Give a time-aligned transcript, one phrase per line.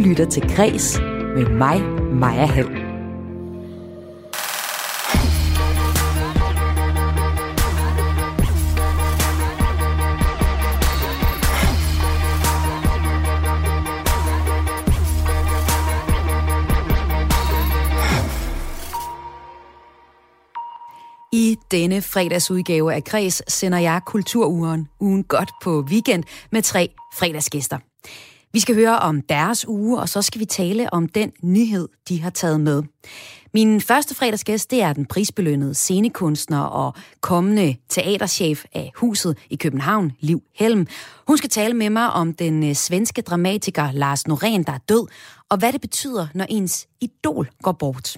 [0.00, 0.98] lytter til Græs
[1.36, 1.82] med mig,
[2.12, 2.68] Maja Hall.
[21.32, 27.78] I denne fredagsudgave af Græs sender jeg Kultururen ugen godt på weekend med tre fredagsgæster.
[28.52, 32.20] Vi skal høre om deres uge, og så skal vi tale om den nyhed, de
[32.20, 32.82] har taget med.
[33.54, 40.12] Min første fredagsgæst, det er den prisbelønnede scenekunstner og kommende teaterchef af Huset i København,
[40.20, 40.86] Liv Helm.
[41.26, 45.06] Hun skal tale med mig om den øh, svenske dramatiker Lars Norén, der er død,
[45.48, 48.16] og hvad det betyder, når ens idol går bort.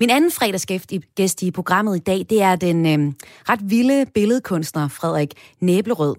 [0.00, 3.12] Min anden fredagsgæst i programmet i dag, det er den øh,
[3.48, 6.14] ret vilde billedkunstner Frederik Næblerød.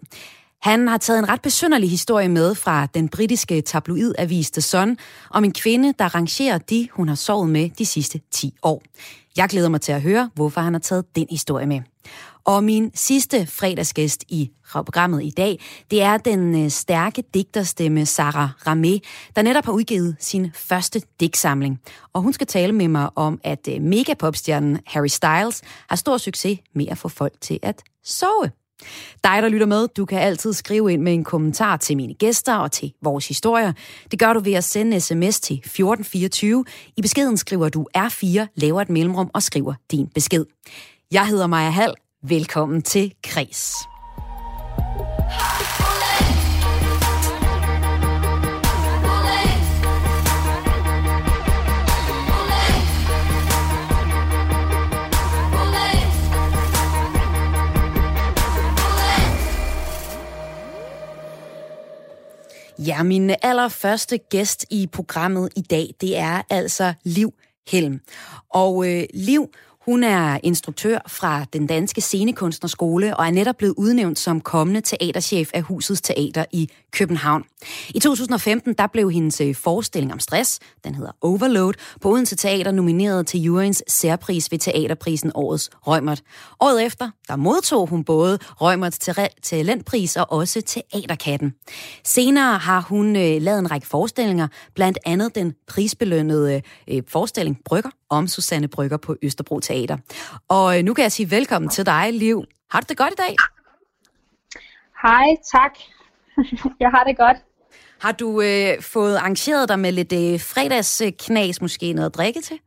[0.61, 4.97] Han har taget en ret besynderlig historie med fra den britiske tabloidavis The Sun
[5.29, 8.83] om en kvinde, der rangerer de, hun har sovet med de sidste 10 år.
[9.37, 11.81] Jeg glæder mig til at høre, hvorfor han har taget den historie med.
[12.43, 15.59] Og min sidste fredagsgæst i programmet i dag,
[15.91, 18.99] det er den øh, stærke digterstemme Sarah Ramé,
[19.35, 21.81] der netop har udgivet sin første digtsamling.
[22.13, 26.59] Og hun skal tale med mig om, at øh, megapopstjernen Harry Styles har stor succes
[26.75, 28.60] med at få folk til at sove.
[29.23, 32.55] Dig, der lytter med, du kan altid skrive ind med en kommentar til mine gæster
[32.55, 33.73] og til vores historier.
[34.11, 36.65] Det gør du ved at sende sms til 1424.
[36.97, 40.45] I beskeden skriver du R4, laver et mellemrum og skriver din besked.
[41.11, 41.93] Jeg hedder Maja Hall.
[42.23, 43.90] Velkommen til Kres.
[63.03, 67.33] Min allerførste gæst i programmet i dag, det er altså Liv
[67.67, 67.99] Helm.
[68.49, 69.47] Og øh, Liv,
[69.85, 75.49] hun er instruktør fra den danske scenekunstnerskole og er netop blevet udnævnt som kommende teaterchef
[75.53, 77.43] af Husets Teater i København.
[77.89, 82.71] I 2015 der blev hendes øh, forestilling om stress, den hedder Overload, på Odense Teater
[82.71, 86.21] nomineret til juryens særpris ved Teaterprisen Årets Rømert.
[86.59, 89.09] Året efter der modtog hun både Rømerts
[89.43, 91.53] talentpris og også Teaterkatten.
[92.03, 97.89] Senere har hun øh, lavet en række forestillinger, blandt andet den prisbelønnede øh, forestilling Brygger
[98.09, 99.97] om Susanne Brygger på Østerbro Teater.
[100.47, 102.37] Og øh, nu kan jeg sige velkommen til dig, Liv.
[102.71, 103.35] Har du det godt i dag?
[105.03, 105.73] Hej, tak.
[106.83, 107.37] jeg har det godt.
[108.05, 112.59] Har du øh, fået arrangeret dig med lidt øh, fredagsknas, måske noget at drikke til?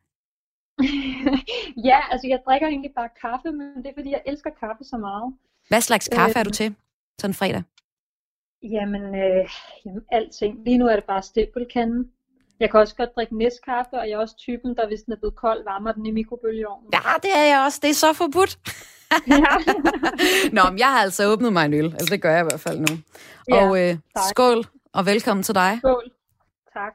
[1.88, 4.96] ja, altså jeg drikker egentlig bare kaffe, men det er fordi, jeg elsker kaffe så
[4.96, 5.34] meget.
[5.68, 6.74] Hvad slags kaffe øh, er du til
[7.20, 7.62] sådan fredag?
[8.62, 9.48] Jamen, øh,
[9.86, 10.64] jamen, alting.
[10.64, 12.10] Lige nu er det bare stempelkanden.
[12.60, 15.16] Jeg kan også godt drikke næstkaffe, og jeg er også typen, der hvis den er
[15.16, 16.88] blevet kold, varmer den i mikrobølgeovnen.
[16.92, 17.78] Ja, det er jeg også.
[17.82, 18.58] Det er så forbudt.
[19.26, 19.54] Ja.
[20.56, 21.84] Nå, men jeg har altså åbnet mig en øl.
[21.84, 22.86] Altså, det gør jeg i hvert fald nu.
[23.48, 23.96] Ja, og øh,
[24.30, 24.64] skål,
[24.94, 25.78] og velkommen til dig.
[25.78, 26.10] Skål.
[26.72, 26.92] Tak.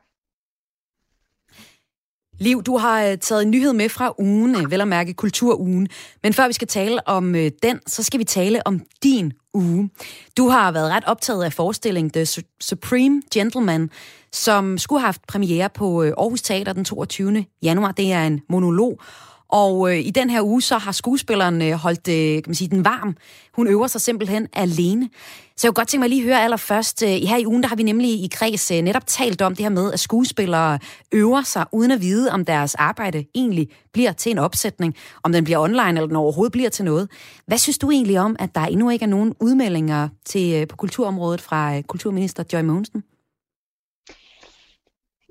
[2.40, 5.88] Liv, du har øh, taget en nyhed med fra ugen, øh, vel at mærke kulturugen.
[6.24, 9.90] Men før vi skal tale om øh, den, så skal vi tale om din uge.
[10.38, 13.90] Du har været ret optaget af forestillingen The Supreme Gentleman,
[14.32, 17.46] som skulle have haft premiere på øh, Aarhus Teater den 22.
[17.64, 17.92] januar.
[17.92, 19.02] Det er en monolog
[19.50, 22.68] og øh, i den her uge, så har skuespilleren øh, holdt øh, kan man sige,
[22.70, 23.18] den varm.
[23.54, 25.10] Hun øver sig simpelthen alene.
[25.58, 27.04] Så jeg kunne godt tænke mig at lige høre allerførst.
[27.04, 29.66] Øh, her i ugen, der har vi nemlig i kreds øh, netop talt om det
[29.66, 30.80] her med, at skuespillere
[31.12, 34.96] øver sig uden at vide, om deres arbejde egentlig bliver til en opsætning.
[35.24, 37.10] Om den bliver online, eller den overhovedet bliver til noget.
[37.48, 40.76] Hvad synes du egentlig om, at der endnu ikke er nogen udmeldinger til, øh, på
[40.76, 43.04] kulturområdet fra øh, kulturminister Joy Mogensen?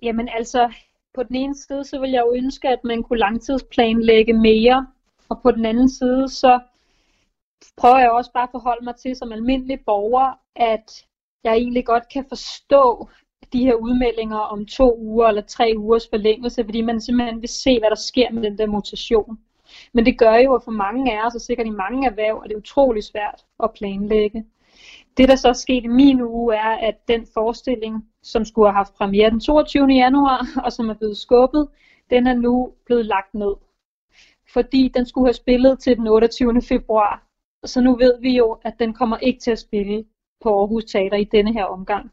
[0.02, 0.72] Jamen altså,
[1.18, 4.86] på den ene side, så vil jeg jo ønske, at man kunne langtidsplanlægge mere,
[5.28, 6.60] og på den anden side, så
[7.76, 11.06] prøver jeg også bare at forholde mig til som almindelig borger, at
[11.44, 13.08] jeg egentlig godt kan forstå
[13.52, 17.78] de her udmeldinger om to uger eller tre ugers forlængelse, fordi man simpelthen vil se,
[17.78, 19.38] hvad der sker med den der mutation.
[19.92, 22.48] Men det gør jo, at for mange af os, og sikkert i mange erhverv, er
[22.48, 24.44] det utrolig svært at planlægge.
[25.18, 28.94] Det, der så skete i min uge, er, at den forestilling, som skulle have haft
[28.94, 29.86] premiere den 22.
[29.86, 31.68] januar, og som er blevet skubbet,
[32.10, 33.54] den er nu blevet lagt ned.
[34.52, 36.62] Fordi den skulle have spillet til den 28.
[36.62, 37.22] februar.
[37.64, 40.04] Så nu ved vi jo, at den kommer ikke til at spille
[40.42, 42.10] på Aarhus Teater i denne her omgang.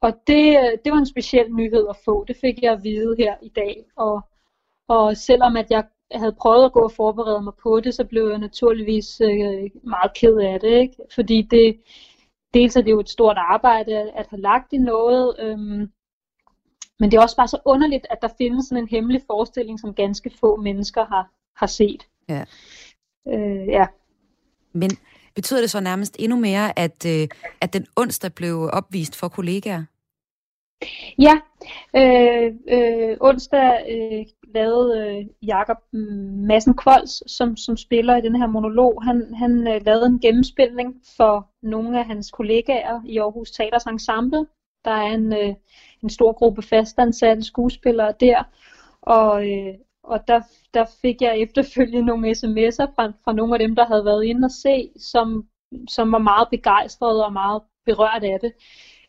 [0.00, 2.24] Og det, øh, det var en speciel nyhed at få.
[2.28, 3.84] Det fik jeg at vide her i dag.
[3.96, 4.20] Og,
[4.88, 5.84] og selvom at jeg
[6.14, 10.12] havde prøvet at gå og forberede mig på det, så blev jeg naturligvis øh, meget
[10.14, 10.80] ked af det.
[10.80, 10.96] Ikke?
[11.14, 11.76] Fordi det,
[12.54, 15.90] dels er det jo et stort arbejde at have lagt i noget, øhm,
[17.00, 19.94] men det er også bare så underligt, at der findes sådan en hemmelig forestilling, som
[19.94, 22.06] ganske få mennesker har, har set.
[22.28, 22.44] Ja.
[23.28, 23.86] Øh, ja.
[24.72, 24.90] Men
[25.34, 27.28] betyder det så nærmest endnu mere, at, øh,
[27.60, 29.84] at den onsdag blev opvist for kollegaer?
[31.18, 31.34] Ja,
[31.96, 38.36] øh, øh, onsdag øh, lavede øh, Jakob mm, Madsen Kvolds, som, som spiller i den
[38.36, 43.50] her monolog, han, han øh, lavede en gennemspilning for nogle af hans kollegaer i Aarhus
[43.50, 44.46] Teaters Ensemble.
[44.84, 45.54] Der er en, øh,
[46.02, 48.42] en stor gruppe fastansatte skuespillere der,
[49.02, 49.74] og, øh,
[50.04, 50.40] og der,
[50.74, 54.46] der fik jeg efterfølgende nogle sms'er fra, fra nogle af dem, der havde været inde
[54.46, 55.44] og se, som,
[55.88, 58.52] som var meget begejstrede og meget berørt af det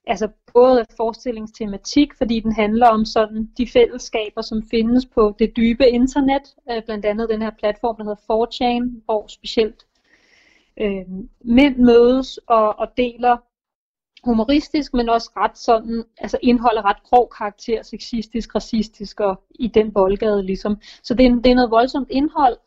[0.08, 5.88] altså både forestillingstematik, fordi den handler om sådan de fællesskaber, som findes på det dybe
[5.88, 9.86] internet, øh, blandt andet den her platform, der hedder 4chan, hvor specielt
[10.82, 11.06] øh,
[11.42, 13.38] mænd mødes og, og deler
[14.24, 19.94] humoristisk, men også ret sådan, altså indholder ret grov karakter, sexistisk, racistisk og i den
[19.94, 20.78] boldgade ligesom.
[21.04, 22.58] Så det er, det er noget voldsomt indhold,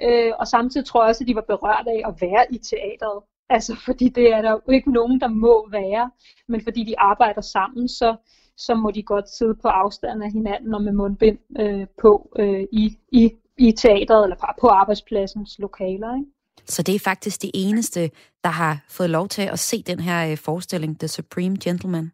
[0.00, 3.22] øh, og samtidig tror jeg også, at de var berørt af at være i teateret.
[3.50, 6.10] Altså fordi det er der jo ikke nogen, der må være,
[6.48, 8.16] men fordi de arbejder sammen, så,
[8.56, 12.64] så må de godt sidde på afstand af hinanden og med mundbind øh, på øh,
[12.72, 16.16] i, i, i teateret eller på arbejdspladsens lokaler.
[16.16, 16.30] Ikke?
[16.64, 18.10] Så det er faktisk det eneste,
[18.44, 22.12] der har fået lov til at se den her øh, forestilling, The Supreme Gentleman?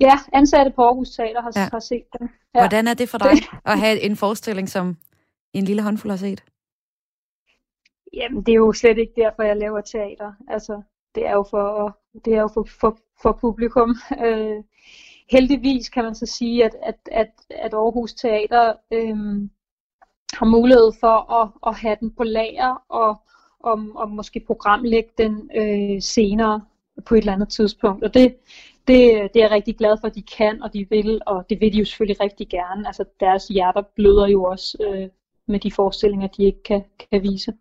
[0.00, 1.68] Ja, ansatte på Aarhus Teater har, ja.
[1.72, 2.28] har set den.
[2.54, 2.60] Ja.
[2.60, 3.32] Hvordan er det for dig
[3.64, 4.96] at have en forestilling, som
[5.54, 6.44] en lille håndfuld har set?
[8.14, 10.32] Jamen, det er jo slet ikke derfor, jeg laver teater.
[10.48, 10.82] Altså,
[11.14, 13.96] det er jo for, det er jo for, for, for publikum.
[14.24, 14.62] Øh,
[15.30, 19.16] heldigvis kan man så sige, at, at, at, at Aarhus Teater øh,
[20.32, 23.16] har mulighed for at, at have den på lager og,
[23.60, 26.64] og, og måske programlægge den øh, senere
[27.06, 28.04] på et eller andet tidspunkt.
[28.04, 28.36] Og det,
[28.88, 31.60] det, det er jeg rigtig glad for, at de kan, og de vil, og det
[31.60, 32.86] vil de jo selvfølgelig rigtig gerne.
[32.86, 35.08] Altså deres hjerter bløder jo også øh,
[35.48, 37.52] med de forestillinger, de ikke kan, kan vise.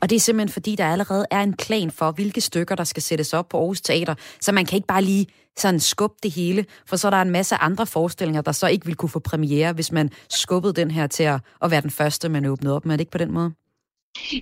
[0.00, 3.02] Og det er simpelthen fordi, der allerede er en plan for, hvilke stykker, der skal
[3.02, 4.14] sættes op på Aarhus Teater.
[4.40, 5.26] Så man kan ikke bare lige
[5.56, 8.86] sådan skubbe det hele, for så er der en masse andre forestillinger, der så ikke
[8.86, 12.28] vil kunne få premiere, hvis man skubbede den her til at, at være den første,
[12.28, 12.92] man åbnede op med.
[12.92, 13.52] Er det ikke på den måde?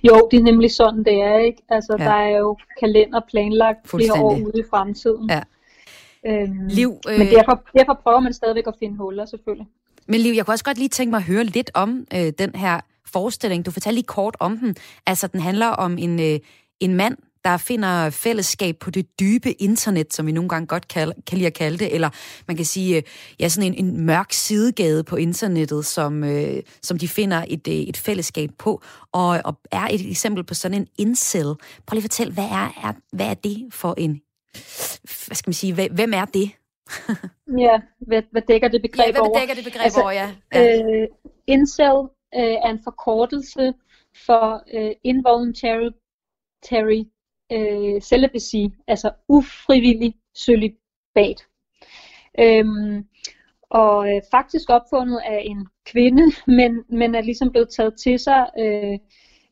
[0.03, 1.37] Jo, det er nemlig sådan, det er.
[1.37, 1.61] ikke.
[1.69, 2.03] Altså, ja.
[2.03, 5.29] Der er jo kalender planlagt flere år ude i fremtiden.
[5.29, 5.41] Ja.
[6.27, 7.17] Øhm, Liv, øh...
[7.17, 9.67] Men derfor, derfor prøver man stadigvæk at finde huller, selvfølgelig.
[10.07, 12.55] Men Liv, jeg kunne også godt lige tænke mig at høre lidt om øh, den
[12.55, 12.81] her
[13.13, 13.65] forestilling.
[13.65, 14.75] Du fortalte lige kort om den.
[15.07, 16.39] Altså, den handler om en, øh,
[16.79, 21.13] en mand, der finder fællesskab på det dybe internet, som vi nogle gange godt kan,
[21.27, 22.09] kan lide at kalde det, eller
[22.47, 23.03] man kan sige, øh,
[23.39, 27.73] ja, sådan en, en mørk sidegade på internettet, som, øh, som de finder et, øh,
[27.73, 28.81] et fællesskab på,
[29.11, 31.55] og, og er et eksempel på sådan en incel.
[31.87, 34.21] Prøv lige at fortælle, hvad er, er, hvad er det for en,
[35.27, 36.51] hvad skal man sige, hvem er det?
[37.65, 37.75] ja,
[38.07, 39.39] hvad, hvad dækker det begreb ja, hvad over?
[39.39, 40.31] dækker det begreb altså, over, ja.
[40.53, 40.77] ja.
[40.77, 41.07] Øh,
[41.47, 41.97] incel
[42.35, 43.73] øh, er en forkortelse
[44.25, 45.89] for øh, involuntary
[46.61, 47.03] terry,
[47.51, 51.47] øh, celibacy, altså ufrivillig celibat.
[52.39, 53.07] Øhm,
[53.69, 56.23] og øh, faktisk opfundet af en kvinde,
[56.57, 58.99] men, men er ligesom blevet taget til sig øh,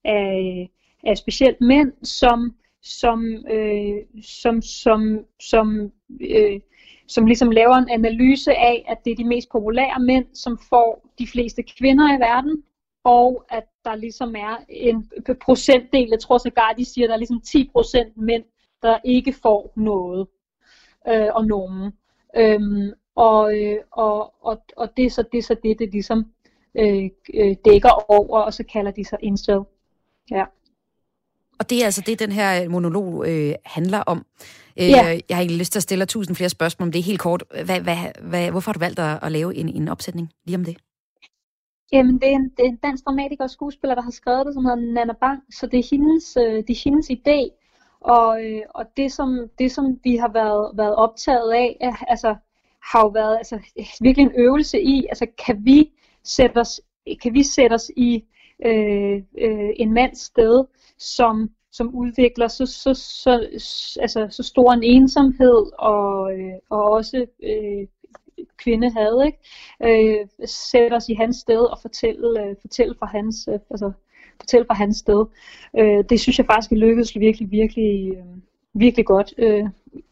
[0.05, 0.69] af,
[1.03, 2.55] af specielt mænd, som
[2.87, 5.91] som, øh, som, som, som,
[6.21, 6.59] øh,
[7.07, 11.09] som ligesom laver en analyse af, at det er de mest populære mænd, som får
[11.19, 12.63] de fleste kvinder i verden,
[13.03, 15.09] og at der ligesom er en
[15.41, 18.43] procentdel, jeg tror sågar, de siger, at der er ligesom 10% mænd,
[18.81, 20.27] der ikke får noget
[21.07, 21.91] øh, og nogen.
[22.35, 26.31] Øhm, og, øh, og, og, og det er så det, så det, det ligesom
[26.75, 29.61] øh, øh, dækker over, og så kalder de sig incel.
[30.31, 30.45] Ja.
[31.59, 34.25] Og det er altså det, den her monolog øh, handler om.
[34.79, 35.19] Øh, ja.
[35.29, 37.43] Jeg har ikke lyst til at stille tusind flere spørgsmål, men det er helt kort.
[37.65, 40.65] Hvad, hvad, hvad, hvorfor har du valgt at, at lave en, en opsætning lige om
[40.65, 40.77] det?
[41.91, 44.53] Jamen, det er, en, det er en dansk dramatiker og skuespiller, der har skrevet det,
[44.53, 47.39] som hedder Nana Bang, så det er hendes, øh, det er hendes idé.
[47.99, 52.35] Og, øh, og det, som, det, som vi har været, været optaget af, er, altså,
[52.83, 53.59] har jo været altså,
[54.01, 55.91] virkelig en øvelse i, altså, kan vi
[56.23, 56.81] sætte os,
[57.21, 58.23] kan vi sætte os i
[58.65, 60.65] øh, øh, en mands sted,
[60.99, 63.47] som, som udvikler så, så, så,
[64.01, 67.87] altså, så stor en ensomhed og, øh, og også øh,
[68.57, 70.19] kvinde havde, ikke?
[70.19, 73.91] Øh, sætte os i hans sted og fortælle, øh, fortælle fra hans, øh, altså,
[74.39, 75.25] fortælle fra hans sted.
[75.77, 78.37] Øh, det synes jeg faktisk er lykkedes virkelig, virkelig, øh,
[78.73, 79.65] virkelig godt øh,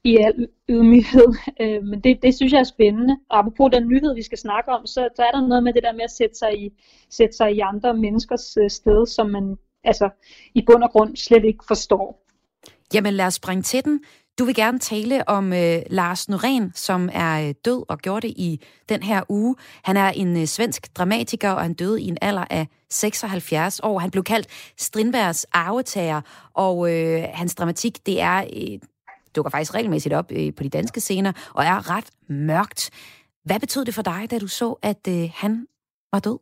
[0.03, 1.27] i al ydmyghed.
[1.61, 3.17] Øh, men det, det synes jeg er spændende.
[3.29, 5.83] Og apropos den nyhed, vi skal snakke om, så, så er der noget med det
[5.83, 6.73] der med at sætte sig i,
[7.09, 10.09] sætte sig i andre menneskers øh, sted, som man altså
[10.55, 12.25] i bund og grund slet ikke forstår.
[12.93, 14.03] Jamen lad os springe til den.
[14.39, 18.33] Du vil gerne tale om øh, Lars Norén, som er øh, død og gjorde det
[18.37, 19.55] i den her uge.
[19.83, 23.99] Han er en øh, svensk dramatiker, og han døde i en alder af 76 år.
[23.99, 26.21] Han blev kaldt Strindbergs arvetager,
[26.53, 28.79] og øh, hans dramatik, det er øh,
[29.35, 32.89] dukker faktisk regelmæssigt op øh, på de danske scener, og er ret mørkt.
[33.43, 35.67] Hvad betød det for dig, da du så, at øh, han
[36.11, 36.39] var død?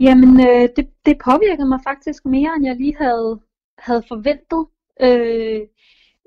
[0.00, 3.40] Jamen, øh, det, det påvirkede mig faktisk mere, end jeg lige havde,
[3.78, 4.66] havde forventet.
[5.00, 5.60] Øh,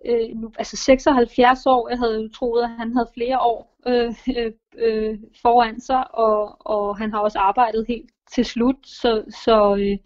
[0.05, 4.13] øh, nu, altså 76 år, jeg havde jo troet, at han havde flere år øh,
[4.37, 9.75] øh, øh, foran sig, og, og han har også arbejdet helt til slut, så, så
[9.75, 9.97] øh,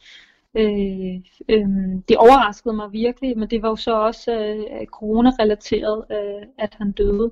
[0.58, 1.16] øh,
[1.50, 1.68] øh,
[2.10, 6.92] det overraskede mig virkelig, men det var jo så også øh, corona-relateret, øh, at han
[6.92, 7.32] døde.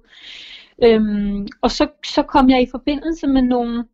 [0.83, 1.01] Øh,
[1.61, 3.85] og så, så kom jeg i forbindelse med nogle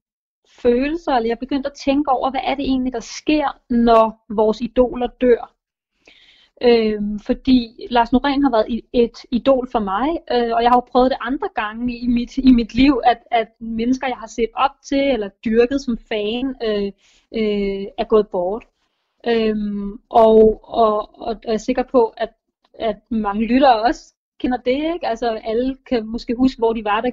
[0.62, 4.62] følelser, eller jeg begyndte at tænke over, hvad er det egentlig, der sker, når vores
[4.62, 5.54] idoler dør.
[6.62, 10.92] Øhm, fordi Lars Norén har været et idol for mig, øh, og jeg har jo
[10.92, 14.50] prøvet det andre gange i mit, i mit liv, at, at mennesker, jeg har set
[14.56, 16.92] op til eller dyrket som fan, øh,
[17.40, 18.64] øh, er gået bort.
[19.28, 22.30] Øhm, og, og, og jeg er sikker på, at,
[22.74, 25.08] at mange lyttere også kender det, ikke?
[25.08, 27.12] Altså alle kan måske huske, hvor de var, da,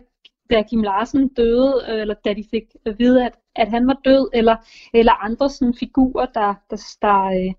[0.50, 4.00] da Kim Larsen døde, øh, eller da de fik at vide, at, at han var
[4.04, 4.56] død, eller,
[4.94, 7.54] eller andre sådan figurer, der, der, der, øh,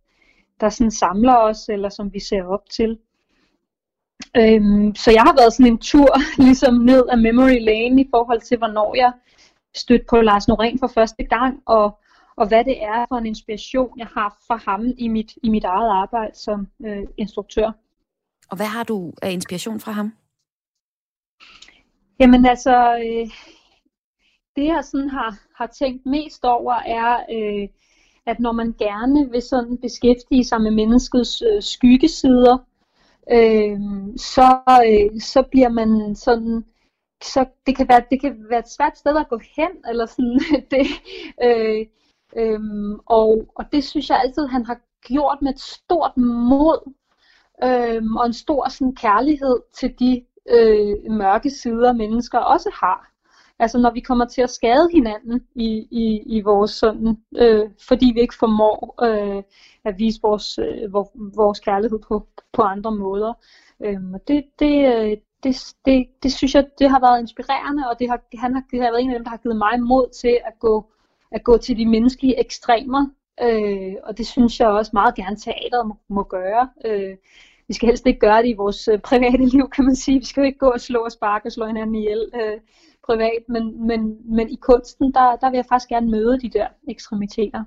[0.59, 2.99] der sådan samler os, eller som vi ser op til.
[4.37, 6.11] Øhm, så jeg har været sådan en tur
[6.47, 9.11] ligesom ned af memory lane i forhold til, hvornår jeg
[9.75, 11.99] stødte på Lars Norén for første gang, og,
[12.35, 15.63] og hvad det er for en inspiration, jeg har fra ham i mit, i mit
[15.63, 17.71] eget arbejde som øh, instruktør.
[18.49, 20.13] Og hvad har du af inspiration fra ham?
[22.19, 23.27] Jamen altså, øh,
[24.55, 27.67] det jeg sådan har, har tænkt mest over er, øh,
[28.25, 32.57] at når man gerne vil sådan beskæftige sig med menneskets øh, skyggesider,
[33.31, 33.79] øh,
[34.17, 36.65] så, øh, så bliver man sådan,
[37.23, 40.39] så det kan være, det kan være et svært sted at gå hen, eller sådan
[40.71, 40.87] det,
[41.43, 41.85] øh,
[42.37, 42.59] øh,
[43.05, 46.91] og, og det synes jeg altid, han har gjort med et stort mod,
[47.63, 53.11] øh, og en stor sådan kærlighed til de øh, mørke sider, mennesker også har.
[53.59, 58.11] Altså når vi kommer til at skade hinanden i, i, i vores sådan, øh, fordi
[58.13, 59.43] vi ikke formår øh,
[59.85, 60.93] at vise vores, øh,
[61.35, 63.33] vores kærlighed på, på andre måder.
[63.85, 68.09] Øh, det, det, øh, det, det, det synes jeg, det har været inspirerende, og det
[68.09, 70.37] har, han har, det har været en af dem, der har givet mig mod til
[70.45, 70.85] at gå,
[71.31, 73.07] at gå til de menneskelige ekstremer.
[73.41, 76.69] Øh, og det synes jeg også meget gerne teateret må, må gøre.
[76.85, 77.15] Øh,
[77.67, 80.19] vi skal helst ikke gøre det i vores øh, private liv, kan man sige.
[80.19, 82.59] Vi skal jo ikke gå og slå og sparke og slå hinanden ihjel øh,
[83.05, 86.67] privat, men, men, men i kunsten, der, der vil jeg faktisk gerne møde de der
[86.87, 87.63] ekstremiteter.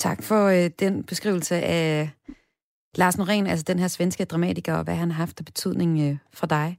[0.00, 2.10] Tak for øh, den beskrivelse af
[2.94, 6.16] Lars Norén, altså den her svenske dramatiker, og hvad han har haft af betydning øh,
[6.32, 6.78] for dig.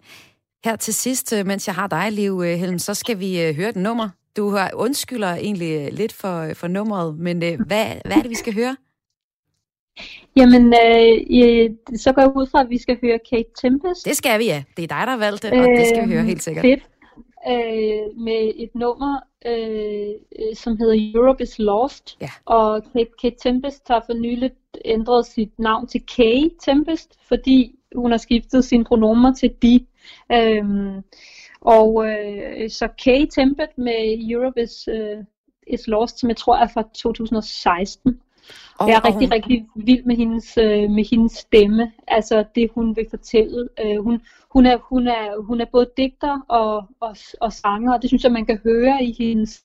[0.66, 3.56] Her til sidst, øh, mens jeg har dig, Liv øh, Helm, så skal vi øh,
[3.56, 4.10] høre et nummer.
[4.38, 8.30] Du undskylder egentlig øh, lidt for, øh, for nummeret, men øh, hvad, hvad er det,
[8.30, 8.76] vi skal høre?
[10.36, 14.06] Jamen, øh, så går jeg ud fra, at vi skal høre Kate Tempest.
[14.06, 14.64] Det skal vi, ja.
[14.78, 16.66] Det er dig, der har valgt det, og det skal vi høre helt sikkert.
[16.66, 16.84] Fedt.
[17.48, 22.18] Øh, med et nummer, øh, som hedder Europe is Lost.
[22.22, 22.30] Ja.
[22.46, 28.12] Og Kate, Kate Tempest har for nyligt ændret sit navn til Kay Tempest, fordi hun
[28.12, 29.86] har skiftet sine pronomer til de.
[30.32, 31.02] Øhm,
[31.62, 35.18] og øh, så Kay Tempest med Europe is, øh,
[35.68, 38.20] is Lost, som jeg tror er fra 2016.
[38.80, 39.34] Og, jeg er rigtig, hun...
[39.34, 41.92] rigtig vild med hendes, øh, med hendes stemme.
[42.08, 43.70] Altså det, hun vil fortælle.
[43.86, 48.02] Øh, hun, hun, er, hun, er, hun er både digter og, og, og sanger, og
[48.02, 49.64] det synes jeg, man kan høre i hendes,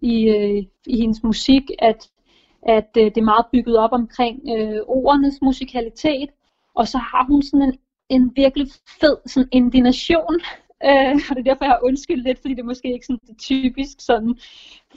[0.00, 2.08] i, øh, i hendes musik, at,
[2.62, 6.30] at øh, det er meget bygget op omkring øh, ordenes musikalitet.
[6.74, 8.66] Og så har hun sådan en, en virkelig
[9.00, 10.40] fed sådan indignation
[10.88, 13.20] Øh, og det er derfor, jeg har undskyldt lidt, fordi det er måske ikke sådan
[13.26, 14.38] det typisk sådan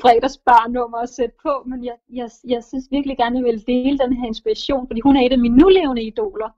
[0.01, 3.97] fredagsbarnummer at sætte på, men jeg, jeg, jeg synes virkelig gerne, at jeg vil dele
[3.97, 6.49] den her inspiration, fordi hun er et af mine nulevende idoler,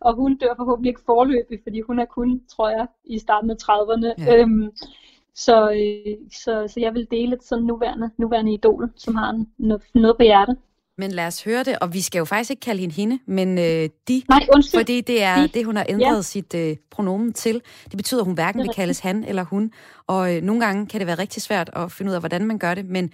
[0.00, 3.56] og hun dør forhåbentlig ikke forløbig, fordi hun er kun, tror jeg, i starten af
[3.62, 4.24] 30'erne.
[4.24, 4.36] Ja.
[4.36, 4.70] Øhm,
[5.34, 9.82] så, øh, så, så jeg vil dele et sådan nuværende, nuværende idol, som har noget,
[9.94, 10.56] noget på hjertet.
[11.00, 13.58] Men lad os høre det, og vi skal jo faktisk ikke kalde hende hende, men
[13.58, 14.80] øh, de, Nej, undskyld.
[14.80, 15.48] fordi det er de.
[15.48, 16.22] det, hun har ændret ja.
[16.22, 17.62] sit øh, pronomen til.
[17.84, 19.72] Det betyder, at hun hverken vil kaldes han eller hun,
[20.06, 22.58] og øh, nogle gange kan det være rigtig svært at finde ud af, hvordan man
[22.58, 23.10] gør det, men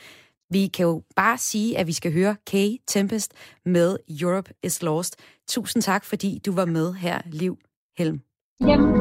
[0.50, 3.32] vi kan jo bare sige, at vi skal høre Kay Tempest
[3.64, 5.16] med Europe is Lost.
[5.48, 7.58] Tusind tak, fordi du var med her, Liv
[7.98, 8.20] Helm.
[8.60, 8.94] Jamen.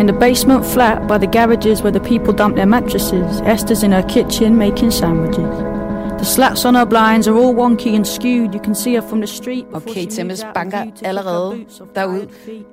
[0.00, 3.92] In the basement flat by the garages where the people dump their mattresses, Esther's in
[3.92, 5.73] her kitchen making sandwiches.
[6.18, 8.54] The slats on her blinds are all wonky and skewed.
[8.54, 9.64] You can see her from the street.
[9.72, 12.26] Okay, Temmes banker allerede derud.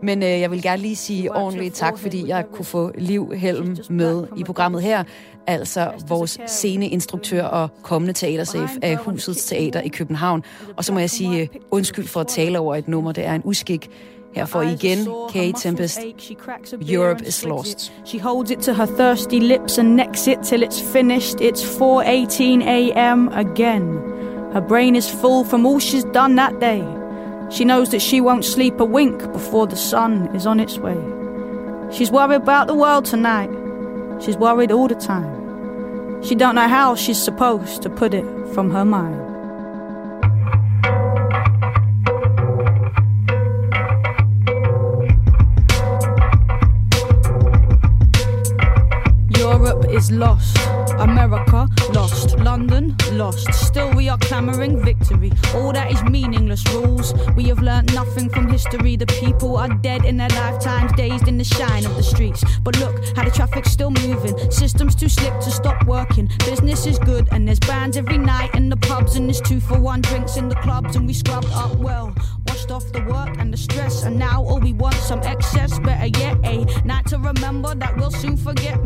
[0.04, 3.78] Men øh, jeg vil gerne lige sige ordentligt tak, fordi jeg kunne få Liv Helm
[3.90, 5.04] med i programmet her.
[5.48, 10.44] Altså vores sceneinstruktør og kommende teaterchef af Husets Teater i København.
[10.78, 13.12] Og så må jeg sige øh, undskyld for at tale over et nummer.
[13.12, 13.90] Det er en uskik.
[14.36, 16.00] Her får igen Kay Tempest.
[16.82, 17.92] Europe is lost.
[18.06, 21.42] She holds it to her thirsty lips and necks it till it's finished.
[21.42, 23.30] It's 4:18 a.m.
[23.34, 24.00] again.
[24.54, 26.84] Her brain is full from all she's done that day.
[27.50, 30.98] She knows that she won't sleep a wink before the sun is on its way.
[31.92, 33.50] She's worried about the world tonight.
[34.20, 35.42] She's worried all the time.
[36.24, 39.31] She don't know how she's supposed to put it from her mind.
[49.72, 50.81] Europe is lost.
[51.02, 52.38] America lost.
[52.38, 53.52] London lost.
[53.54, 55.32] Still, we are clamoring victory.
[55.56, 57.14] All that is meaningless rules.
[57.36, 58.96] We have learnt nothing from history.
[58.96, 62.44] The people are dead in their lifetimes, dazed in the shine of the streets.
[62.62, 64.52] But look how the traffic's still moving.
[64.52, 66.30] Systems too slick to stop working.
[66.46, 69.80] Business is good, and there's bands every night in the pubs, and there's two for
[69.80, 72.14] one drinks in the clubs, and we scrubbed up well.
[72.48, 75.80] Washed off the work and the stress, and now all we want some excess.
[75.80, 78.78] Better yet, a night to remember that we'll soon forget.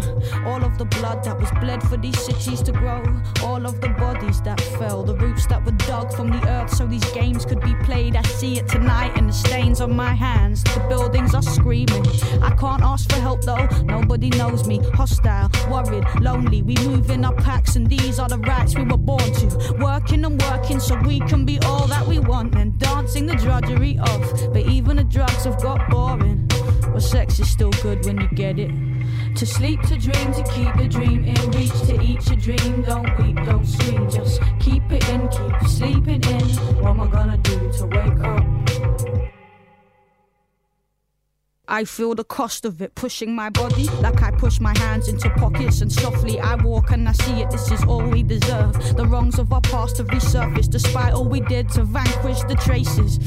[0.46, 3.02] All of the blood that was bled for these cities to grow,
[3.44, 6.86] all of the bodies that fell, the roots that were dug from the earth so
[6.86, 8.16] these games could be played.
[8.16, 10.64] I see it tonight in the stains on my hands.
[10.64, 12.06] The buildings are screaming.
[12.44, 14.78] I can't ask for help though, nobody knows me.
[14.94, 16.62] Hostile, worried, lonely.
[16.62, 19.76] We move in our packs, and these are the rights we were born to.
[19.80, 23.98] Working and working so we can be all that we want, and dancing the drudgery
[23.98, 24.54] of.
[24.54, 26.45] But even the drugs have got boring.
[26.96, 28.72] But sex is still good when you get it.
[29.36, 32.84] To sleep, to dream, to keep the dream in reach, to eat your dream.
[32.84, 36.48] Don't weep, don't scream, just keep it in, keep sleeping in.
[36.80, 38.45] What am I gonna do to wake up?
[41.68, 45.30] I feel the cost of it pushing my body like I push my hands into
[45.32, 47.50] pockets and softly I walk and I see it.
[47.50, 48.74] This is all we deserve.
[48.96, 53.20] The wrongs of our past have resurfaced despite all we did to vanquish the traces.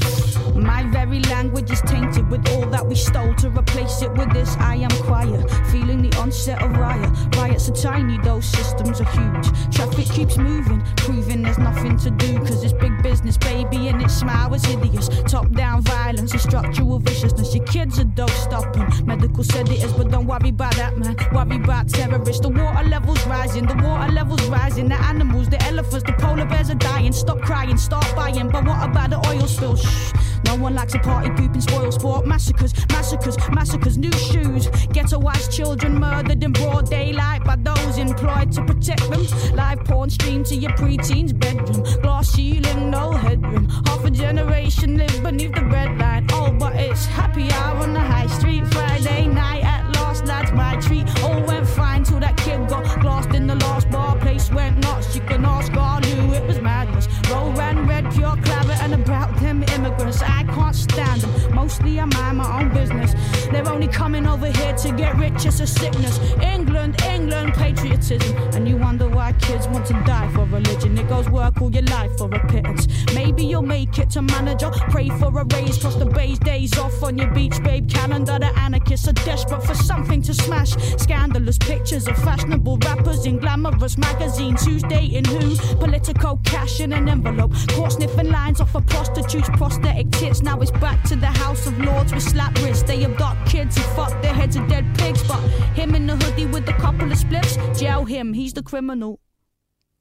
[0.55, 4.55] My very language is tainted with all that we stole to replace it with this.
[4.57, 7.09] I am quiet, feeling the onset of riot.
[7.35, 9.75] Riots are tiny, those systems are huge.
[9.75, 14.13] Traffic keeps moving, proving there's nothing to do because it's big business, baby, and its
[14.13, 15.09] smile is hideous.
[15.27, 17.53] Top down violence and structural viciousness.
[17.53, 18.87] Your kids are dope stopping.
[19.05, 21.15] Medical said it is, but don't worry about that, man.
[21.33, 22.41] Worry about terrorists.
[22.41, 24.89] The water levels rising, the water levels rising.
[24.89, 27.13] The animals, the elephants, the polar bears are dying.
[27.13, 28.49] Stop crying, start buying.
[28.49, 29.75] But what about the oil spill?
[29.75, 30.13] Shh.
[30.45, 32.25] No one likes a party pooping spoil sport.
[32.25, 33.97] Massacres, massacres, massacres.
[33.97, 34.67] New shoes.
[34.95, 39.25] Ghettoized children murdered in broad daylight by those employed to protect them.
[39.55, 41.83] Live porn streamed to your preteen's bedroom.
[42.01, 43.69] Glass ceiling, no headroom.
[43.85, 46.27] Half a generation live beneath the red line.
[46.31, 48.65] Oh, but it's happy hour on the high street.
[48.73, 51.07] Friday night at last, that's my treat.
[51.23, 54.17] All went fine till that kid got glassed in the last bar.
[54.17, 55.15] Place went nuts.
[55.15, 57.07] You can ask God who it was madness.
[57.29, 60.21] Roll ran red, pure claret, and about them immigrants.
[60.21, 61.55] I can't stand them.
[61.55, 63.13] Mostly I mind my own business.
[63.51, 65.45] They're only coming over here to get rich.
[65.45, 66.19] It's a sickness.
[66.41, 68.37] England, England, patriotism.
[68.53, 70.97] And you wonder why kids want to die for religion.
[70.97, 72.87] It goes work all your life for a pittance.
[73.13, 74.69] Maybe you'll make it to manager.
[74.89, 75.77] Pray for a raise.
[75.77, 77.89] Cross the bay's days off on your beach, babe.
[77.89, 78.37] Calendar.
[78.39, 80.71] The anarchists are desperate for something to smash.
[80.97, 84.65] Scandalous pictures of fashionable rappers in glamorous magazines.
[84.65, 85.55] Who's dating who?
[85.77, 87.53] Political cash in an envelope.
[87.69, 90.41] Caught sniffing lines off of prostitutes, prosthetic tits.
[90.41, 92.83] Now it's back to the House of Lords with slap wrists.
[92.83, 95.21] They abduct kids who fuck their heads of dead pigs.
[95.27, 95.39] But
[95.75, 99.19] him in the hoodie with a couple of spliffs, jail him, he's the criminal.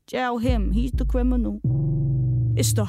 [0.07, 1.61] Jail him, he's the criminal.
[2.59, 2.87] It's the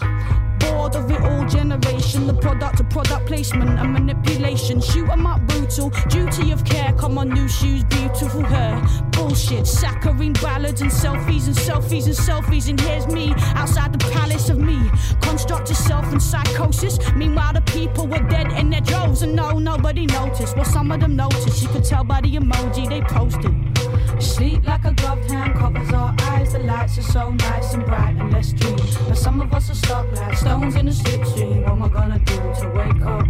[0.58, 4.82] bored of it all generation, the product of product placement and manipulation.
[4.82, 6.92] Shoot 'em up brutal, duty of care.
[6.94, 8.82] Come on, new shoes, beautiful hair.
[9.12, 12.68] Bullshit, saccharine ballads and selfies and selfies and selfies.
[12.68, 14.80] And here's me outside the palace of me.
[15.22, 16.98] Construct yourself in psychosis.
[17.16, 20.56] Meanwhile, the people were dead in their droves, and no, nobody noticed.
[20.56, 21.62] Well, some of them noticed.
[21.62, 23.54] You could tell by the emoji they posted.
[24.20, 26.16] Sleep like a gloved hand covers our
[26.52, 28.76] The lights are so nice and bright and let's dream.
[29.08, 31.62] But some of us are stuck like stones in a slipstream.
[31.62, 33.28] What am I gonna do to wake up?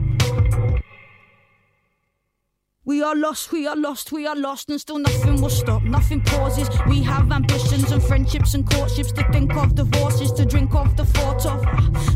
[2.85, 5.83] We are lost, we are lost, we are lost, and still nothing will stop.
[5.83, 6.69] Nothing pauses.
[6.87, 11.05] We have ambitions and friendships and courtships to think of, divorces to drink of, the
[11.05, 11.61] thought of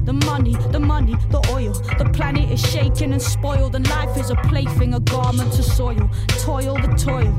[0.06, 1.74] the money, the money, the oil.
[2.00, 6.10] The planet is shaken and spoiled, and life is a plaything, a garment to soil.
[6.40, 7.34] Toil, the toil.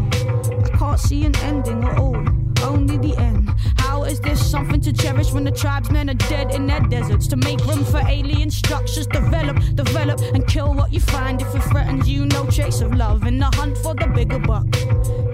[0.64, 2.16] I can't see an ending at all,
[2.62, 3.53] only the end.
[4.06, 7.26] Is this something to cherish when the tribesmen are dead in their deserts?
[7.28, 11.62] To make room for alien structures, develop, develop, and kill what you find if it
[11.62, 12.26] threatens you.
[12.26, 14.66] No trace of love in the hunt for the bigger buck.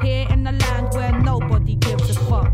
[0.02, 2.52] Here in the land where nobody gives a fuck.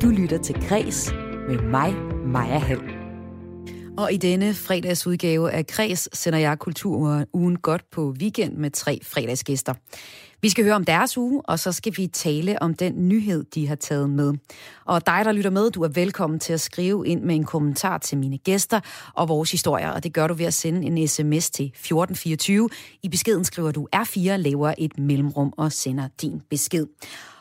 [0.00, 1.12] Du lytter til Græs
[1.48, 1.94] med mig,
[2.28, 2.82] Maja Hall.
[3.98, 9.74] Og i denne fredagsudgave af Kreds sender jeg Kulturugen godt på weekend med tre fredagsgæster.
[10.42, 13.68] Vi skal høre om deres uge, og så skal vi tale om den nyhed, de
[13.68, 14.34] har taget med.
[14.84, 17.98] Og dig, der lytter med, du er velkommen til at skrive ind med en kommentar
[17.98, 18.80] til mine gæster
[19.14, 22.68] og vores historier, og det gør du ved at sende en sms til 1424.
[23.02, 26.86] I beskeden skriver du R4, laver et mellemrum og sender din besked.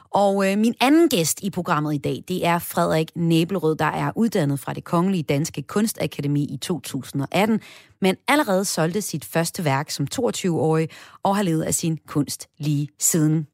[0.09, 4.11] Og øh, min anden gæst i programmet i dag, det er Frederik Næbelrød, der er
[4.15, 7.61] uddannet fra det Kongelige Danske Kunstakademi i 2018,
[8.01, 10.89] men allerede solgte sit første værk som 22-årig
[11.23, 13.47] og har levet af sin kunst lige siden.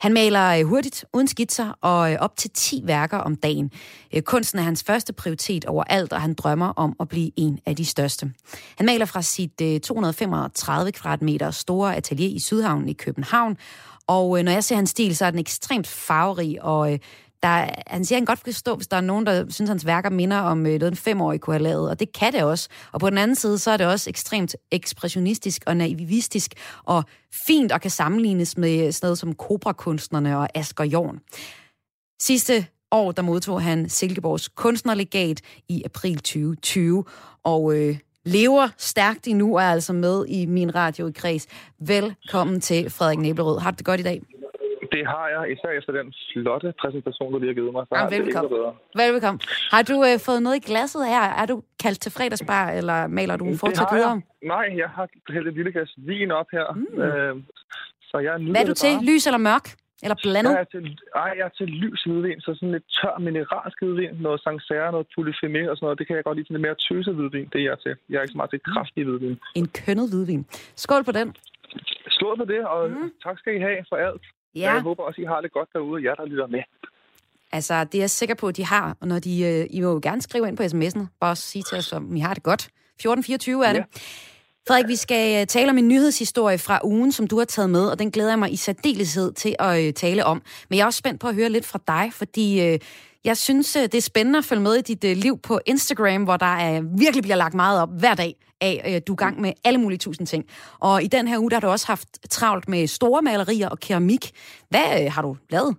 [0.00, 3.70] Han maler øh, hurtigt, uden skitser og øh, op til 10 værker om dagen.
[4.14, 7.76] Øh, kunsten er hans første prioritet overalt, og han drømmer om at blive en af
[7.76, 8.32] de største.
[8.76, 13.56] Han maler fra sit 235 kvadratmeter store atelier i Sydhavnen i København,
[14.10, 16.98] og øh, når jeg ser hans stil, så er den ekstremt farverig, og øh,
[17.42, 19.68] der, han siger, at han godt kan forstå, hvis der er nogen, der synes, at
[19.68, 22.42] hans værker minder om øh, noget, en femårig kunne have lavet, og det kan det
[22.42, 22.68] også.
[22.92, 27.04] Og på den anden side, så er det også ekstremt ekspressionistisk og naivistisk, og
[27.46, 31.18] fint og kan sammenlignes med øh, sådan noget som Cobra-kunstnerne og Asger Jorn.
[32.20, 37.04] Sidste år, der modtog han Silkeborgs kunstnerlegat i april 2020,
[37.44, 37.98] og øh,
[38.36, 41.44] lever stærkt endnu og er altså med i min radio i kreds.
[41.94, 43.58] Velkommen til Frederik Næblerød.
[43.60, 44.20] Har du det godt i dag?
[44.94, 47.84] Det har jeg, især efter den flotte præsentation, du lige har givet mig.
[47.88, 48.50] Så ja, velbekomme.
[49.02, 49.40] velbekomme.
[49.74, 51.22] Har du øh, fået noget i glasset her?
[51.40, 54.20] Er du kaldt til fredagsbar, eller maler du fortsat videre?
[54.54, 56.66] Nej, jeg har hældt et lille glas vin op her.
[56.74, 57.02] Mm.
[57.02, 57.42] Øh,
[58.02, 58.94] så jeg Hvad er du til?
[58.94, 59.04] Bare.
[59.04, 59.66] Lys eller mørk?
[60.04, 60.52] Eller blandet?
[60.52, 64.14] Jeg er til, ej, jeg er til lys hvidvin, så sådan lidt tør mineralsk hvidvin,
[64.26, 65.98] noget Sancerre, noget Polyphemé og sådan noget.
[65.98, 67.94] Det kan jeg godt lide sådan lidt mere tøse hvidvin, det er jeg til.
[68.10, 69.36] Jeg er ikke så meget til kraftig hvidvin.
[69.60, 70.42] En kønnet hvidvin.
[70.84, 71.28] Skål på den.
[72.16, 73.10] Skål på det, og mm.
[73.24, 74.24] tak skal I have for alt.
[74.54, 74.72] Ja.
[74.72, 76.62] Jeg håber også, I har det godt derude, jer der lytter med.
[77.52, 79.92] Altså, det er jeg sikker på, at de har, og når de, øh, I må
[79.92, 82.60] jo gerne skrive ind på sms'en, bare sige til os, om I har det godt.
[82.60, 83.78] 1424 er det.
[83.78, 83.84] Ja.
[84.70, 87.86] Frederik, vi skal øh, tale om en nyhedshistorie fra ugen, som du har taget med,
[87.86, 90.42] og den glæder jeg mig i særdeleshed til at øh, tale om.
[90.68, 92.78] Men jeg er også spændt på at høre lidt fra dig, fordi øh,
[93.24, 96.56] jeg synes, det er spændende at følge med i dit liv på Instagram, hvor der
[96.56, 99.98] er, virkelig bliver lagt meget op hver dag af, du er gang med alle mulige
[99.98, 100.44] tusind ting.
[100.78, 103.80] Og i den her uge, der har du også haft travlt med store malerier og
[103.80, 104.30] keramik.
[104.68, 105.76] Hvad har du lavet?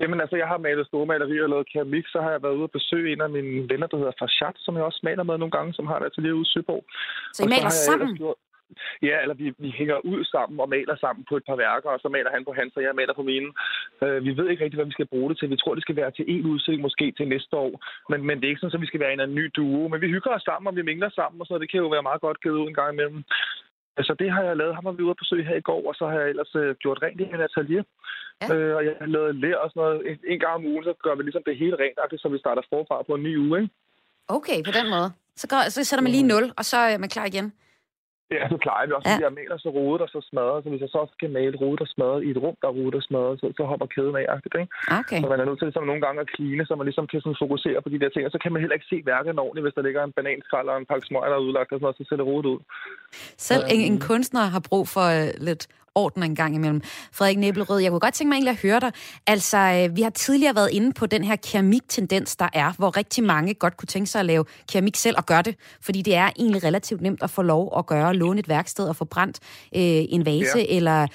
[0.00, 2.70] Jamen altså, jeg har malet store malerier og lavet keramik, så har jeg været ude
[2.70, 5.56] og besøge en af mine venner, der hedder Farshad, som jeg også maler med nogle
[5.56, 6.84] gange, som har et atelier ude i Søborg.
[7.32, 8.16] Så I maler sammen?
[8.16, 8.36] Gjort...
[9.02, 12.00] Ja, eller vi, vi hænger ud sammen og maler sammen på et par værker, og
[12.00, 13.48] så maler han på hans, og jeg maler på mine.
[14.02, 15.50] Uh, vi ved ikke rigtig, hvad vi skal bruge det til.
[15.50, 17.72] Vi tror, det skal være til en udstilling, måske til næste år.
[18.10, 19.88] Men, men det er ikke sådan, at vi skal være en, en ny duo.
[19.88, 22.08] Men vi hygger os sammen, og vi mingler sammen, og så det kan jo være
[22.08, 23.22] meget godt givet ud en gang imellem.
[23.98, 24.74] Altså det har jeg lavet.
[24.74, 26.74] Ham var vi ude at besøge her i går, og så har jeg ellers øh,
[26.82, 27.84] gjort rent i en atelier.
[28.42, 28.54] Ja.
[28.54, 29.98] Øh, og jeg har lavet lær og sådan noget.
[30.10, 32.62] En, en gang om ugen, så gør vi ligesom det hele rent, så vi starter
[32.72, 33.62] forfra på en ny uge.
[33.62, 33.74] Ikke?
[34.28, 35.08] Okay, på den måde.
[35.36, 37.52] Så, går, så sætter man lige 0, og så er man klar igen.
[38.36, 39.16] Ja, så plejer vi også, ja.
[39.16, 40.58] at jeg maler så rodet og så smadret.
[40.62, 42.76] Så hvis jeg så også skal male rodet og smadret i et rum, der er
[42.78, 44.26] rodet og smadret, så, så hopper kæden af.
[44.60, 44.68] Ikke?
[45.00, 45.20] Okay.
[45.22, 47.42] Så man er nødt til ligesom, nogle gange at kline, så man ligesom kan sådan,
[47.44, 48.24] fokusere på de der ting.
[48.28, 50.76] Og så kan man heller ikke se værket ordentligt, hvis der ligger en bananskrald og
[50.78, 52.60] en pakke smøger, der er udlagt, og sådan noget, så ser det rodet ud.
[53.48, 55.62] Selv en, en kunstner har brug for uh, lidt
[55.94, 56.82] orden en gang imellem.
[57.12, 58.92] Frederik Næbelrød, jeg kunne godt tænke mig egentlig at høre dig.
[59.26, 63.24] Altså, øh, vi har tidligere været inde på den her keramiktendens, der er, hvor rigtig
[63.24, 66.30] mange godt kunne tænke sig at lave keramik selv og gøre det, fordi det er
[66.38, 69.38] egentlig relativt nemt at få lov at gøre, låne et værksted og få brændt
[69.74, 70.64] øh, en vase ja.
[70.68, 71.06] eller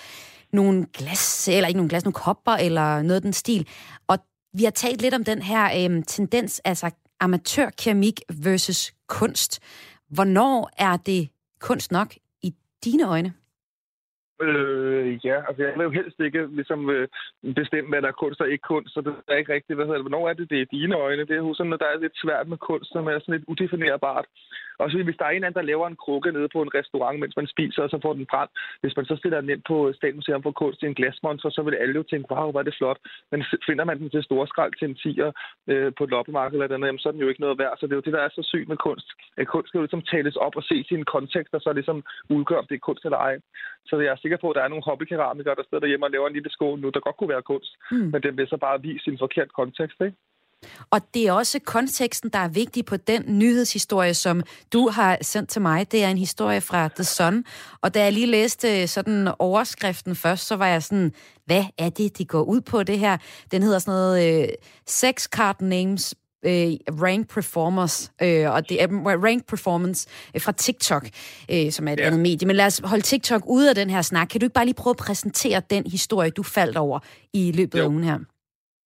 [0.54, 3.68] nogle glas, eller ikke nogle glas, nogle kopper eller noget af den stil.
[4.08, 4.18] Og
[4.54, 9.60] vi har talt lidt om den her øh, tendens, altså amatørkeramik versus kunst.
[10.10, 13.34] Hvornår er det kunst nok i dine øjne?
[14.42, 17.08] Øh, ja, altså jeg vil jo helst ikke ligesom øh,
[17.56, 20.02] bestemme, hvad der er kunst og ikke kunst, så det er ikke rigtigt, hvad hedder
[20.02, 21.26] det, hvornår er det, det er dine øjne.
[21.26, 23.50] Det er jo sådan, at der er lidt svært med kunst, som er sådan lidt
[23.52, 24.26] udefinerbart.
[24.80, 27.20] Og så hvis der er en anden, der laver en krukke nede på en restaurant,
[27.20, 28.52] mens man spiser, og så får den brændt.
[28.82, 31.76] Hvis man så stiller den ind på Statens for Kunst i en glasmonster, så vil
[31.76, 33.00] alle jo tænke, wow, hvor er det flot.
[33.32, 35.32] Men finder man den til store skrald til en tiger
[35.68, 37.78] øh, på et loppemarked eller andet, jamen, så er den jo ikke noget værd.
[37.78, 39.10] Så det er jo det, der er så sygt med kunst.
[39.38, 42.04] At kunst skal jo ligesom tales op og ses i en kontekst, og så ligesom
[42.30, 43.36] udgør, om det er kunst eller ej.
[43.86, 46.28] Så jeg er sikker på, at der er nogle hobbykeramikere, der sidder derhjemme og laver
[46.28, 47.72] en lille skål nu, der godt kunne være kunst.
[47.92, 48.10] Mm.
[48.12, 50.18] Men den bliver så bare vist i en forkert kontekst, ikke?
[50.92, 54.44] Og det er også konteksten, der er vigtig på den nyhedshistorie, som
[54.74, 55.92] du har sendt til mig.
[55.92, 57.44] Det er en historie fra The Sun.
[57.82, 61.12] Og da jeg lige læste sådan overskriften først, så var jeg sådan,
[61.46, 63.18] hvad er det, de går ud på det her?
[63.52, 64.50] Den hedder sådan noget uh,
[64.88, 66.16] Sex Card Names
[66.46, 68.88] øh, rank performers, øh, og det er
[69.24, 71.10] rank performance øh, fra TikTok,
[71.52, 72.06] øh, som er et ja.
[72.06, 72.48] andet medie.
[72.48, 74.28] Men lad os holde TikTok ude af den her snak.
[74.28, 77.00] Kan du ikke bare lige prøve at præsentere den historie, du faldt over
[77.34, 77.84] i løbet jo.
[77.84, 78.18] af ugen her?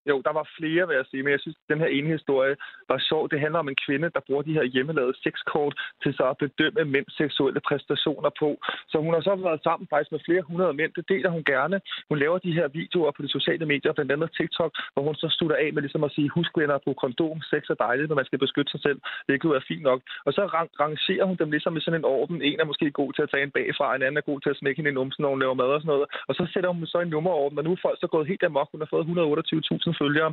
[0.08, 2.56] Jo, der var flere, vil jeg sige, men jeg synes, at den her ene historie
[2.88, 3.22] var sjov.
[3.32, 6.84] Det handler om en kvinde, der bruger de her hjemmelavede sexkort til så at bedømme
[6.84, 8.48] mænds seksuelle præstationer på.
[8.90, 10.92] Så hun har så været sammen faktisk med flere hundrede mænd.
[10.98, 11.80] Det deler hun gerne.
[12.08, 15.28] Hun laver de her videoer på de sociale medier, blandt andet TikTok, hvor hun så
[15.36, 18.28] slutter af med ligesom at sige, husk venner på kondom, sex er dejligt, når man
[18.28, 20.00] skal beskytte sig selv, Det kan er fint nok.
[20.26, 20.42] Og så
[20.82, 22.42] rangerer hun dem ligesom i sådan en orden.
[22.42, 24.56] En er måske god til at tage en bagfra, en anden er god til at
[24.56, 26.06] smække hende i numsen, når hun laver mad og sådan noget.
[26.28, 28.68] Og så sætter hun så en nummerorden, og nu er folk så gået helt amok.
[28.72, 30.30] Hun har fået 128.000 følgere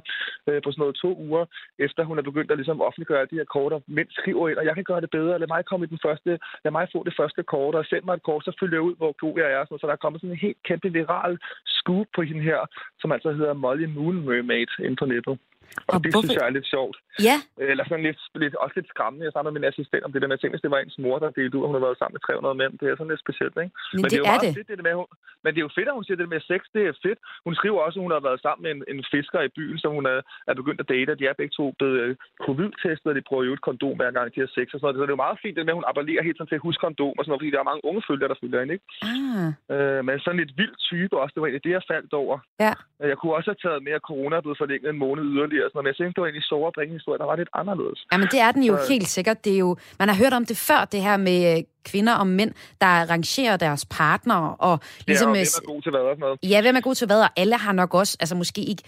[0.47, 1.45] øh, på sådan noget to uger,
[1.79, 4.65] efter hun er begyndt at ligesom offentliggøre de her kort, og mænd skriver ind, og
[4.65, 7.13] jeg kan gøre det bedre, lad mig komme i den første, lad mig få det
[7.19, 9.65] første kort, og send mig et kort, så følger jeg ud, hvor god jeg er.
[9.65, 12.59] Så der er kommet sådan en helt kæmpe viral scoop på hende her,
[13.01, 15.39] som altså hedder Molly Moon Mermaid ind på nettet.
[15.87, 16.27] Og, og det hvorfor?
[16.27, 16.97] synes jeg er lidt sjovt.
[17.29, 17.37] Ja.
[17.71, 19.25] Eller sådan lidt, lidt, også lidt skræmmende.
[19.25, 21.37] Jeg sammen med min assistent om det der med hvis det var ens mor, der
[21.39, 22.73] delte ud, og hun har været sammen med 300 mænd.
[22.79, 23.73] Det er sådan lidt specielt, ikke?
[23.93, 24.51] Men, men det, det er, jo er det.
[24.59, 25.07] Fedt, det med, hun,
[25.43, 26.61] men det er jo fedt, at hun siger det med sex.
[26.75, 27.19] Det er fedt.
[27.47, 29.91] Hun skriver også, at hun har været sammen med en, en fisker i byen, som
[29.97, 31.19] hun er, er begyndt at date.
[31.19, 34.25] De er begge to blevet uh, covid-testet, og de prøver jo et kondom hver gang,
[34.35, 34.97] de har sex og sådan noget.
[34.97, 36.67] Så det er jo meget fint, det med, at hun appellerer helt sådan til at
[36.67, 38.87] huske kondom og sådan noget, fordi der er mange unge følgere, der følger hende, ikke?
[39.09, 39.49] Ah.
[39.73, 41.33] Uh, men sådan lidt vild type også.
[41.33, 42.35] Det var egentlig det, jeg faldt over.
[42.65, 42.73] Ja.
[43.11, 45.56] Jeg kunne også have taget mere corona er blevet forlænget en måned yderligere.
[45.63, 45.83] Sådan noget.
[45.85, 47.99] Men jeg synes, det var egentlig sjovere at bringe historie, der var lidt anderledes.
[48.11, 48.85] Jamen, det er den jo så...
[48.93, 49.37] helt sikkert.
[49.45, 52.27] Det er jo, man har hørt om det før, det her med øh, kvinder og
[52.27, 54.55] mænd, der rangerer deres partnere.
[54.55, 56.39] Og ligesom, ja, og hvem er god til hvad og sådan noget.
[56.43, 58.83] Ja, hvem er god til hvad, og alle har nok også, altså måske ikke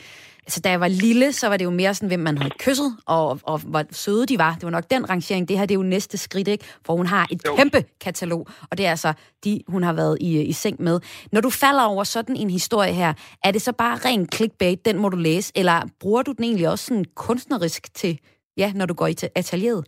[0.50, 2.98] altså, da jeg var lille, så var det jo mere sådan, hvem man havde kysset,
[3.06, 4.54] og, og hvor søde de var.
[4.54, 5.50] Det var nok den rangering.
[5.50, 6.66] Det her det er jo næste skridt, ikke?
[6.86, 7.56] For hun har et jo.
[7.56, 11.00] kæmpe katalog, og det er altså de, hun har været i, i seng med.
[11.32, 14.98] Når du falder over sådan en historie her, er det så bare ren clickbait, den
[14.98, 18.20] må du læse, eller bruger du den egentlig også sådan kunstnerisk til,
[18.58, 19.86] ja, når du går i atelieret?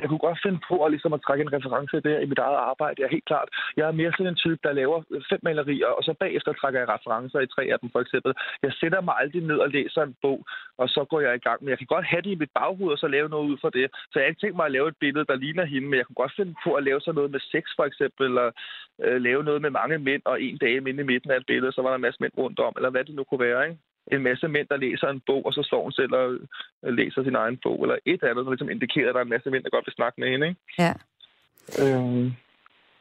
[0.00, 2.60] Jeg kunne godt finde på at, ligesom at trække en reference der i mit eget
[2.70, 2.96] arbejde.
[2.98, 3.48] Jeg er helt klart.
[3.76, 4.98] Jeg er mere sådan en type, der laver
[5.30, 8.32] fem malerier, og så bagefter trækker jeg referencer i tre af dem, for eksempel.
[8.62, 10.38] Jeg sætter mig aldrig ned og læser en bog,
[10.78, 11.58] og så går jeg i gang.
[11.60, 13.70] Men jeg kan godt have det i mit baghoved, og så lave noget ud fra
[13.70, 13.86] det.
[14.10, 16.06] Så jeg har ikke tænkt mig at lave et billede, der ligner hende, men jeg
[16.06, 18.50] kunne godt finde på at lave sådan noget med sex, for eksempel, eller
[19.04, 21.72] øh, lave noget med mange mænd, og en dame inde i midten af et billede,
[21.72, 23.78] så var der en masse mænd rundt om, eller hvad det nu kunne være, ikke?
[24.12, 26.32] En masse mænd, der læser en bog, og så står hun selv og
[26.84, 29.34] øh, læser sin egen bog, eller et andet, der ligesom indikerer, at der er en
[29.36, 30.48] masse mænd, der godt vil snakke med hende.
[30.48, 30.60] Ikke?
[30.78, 30.92] Ja.
[31.82, 32.32] Øhm,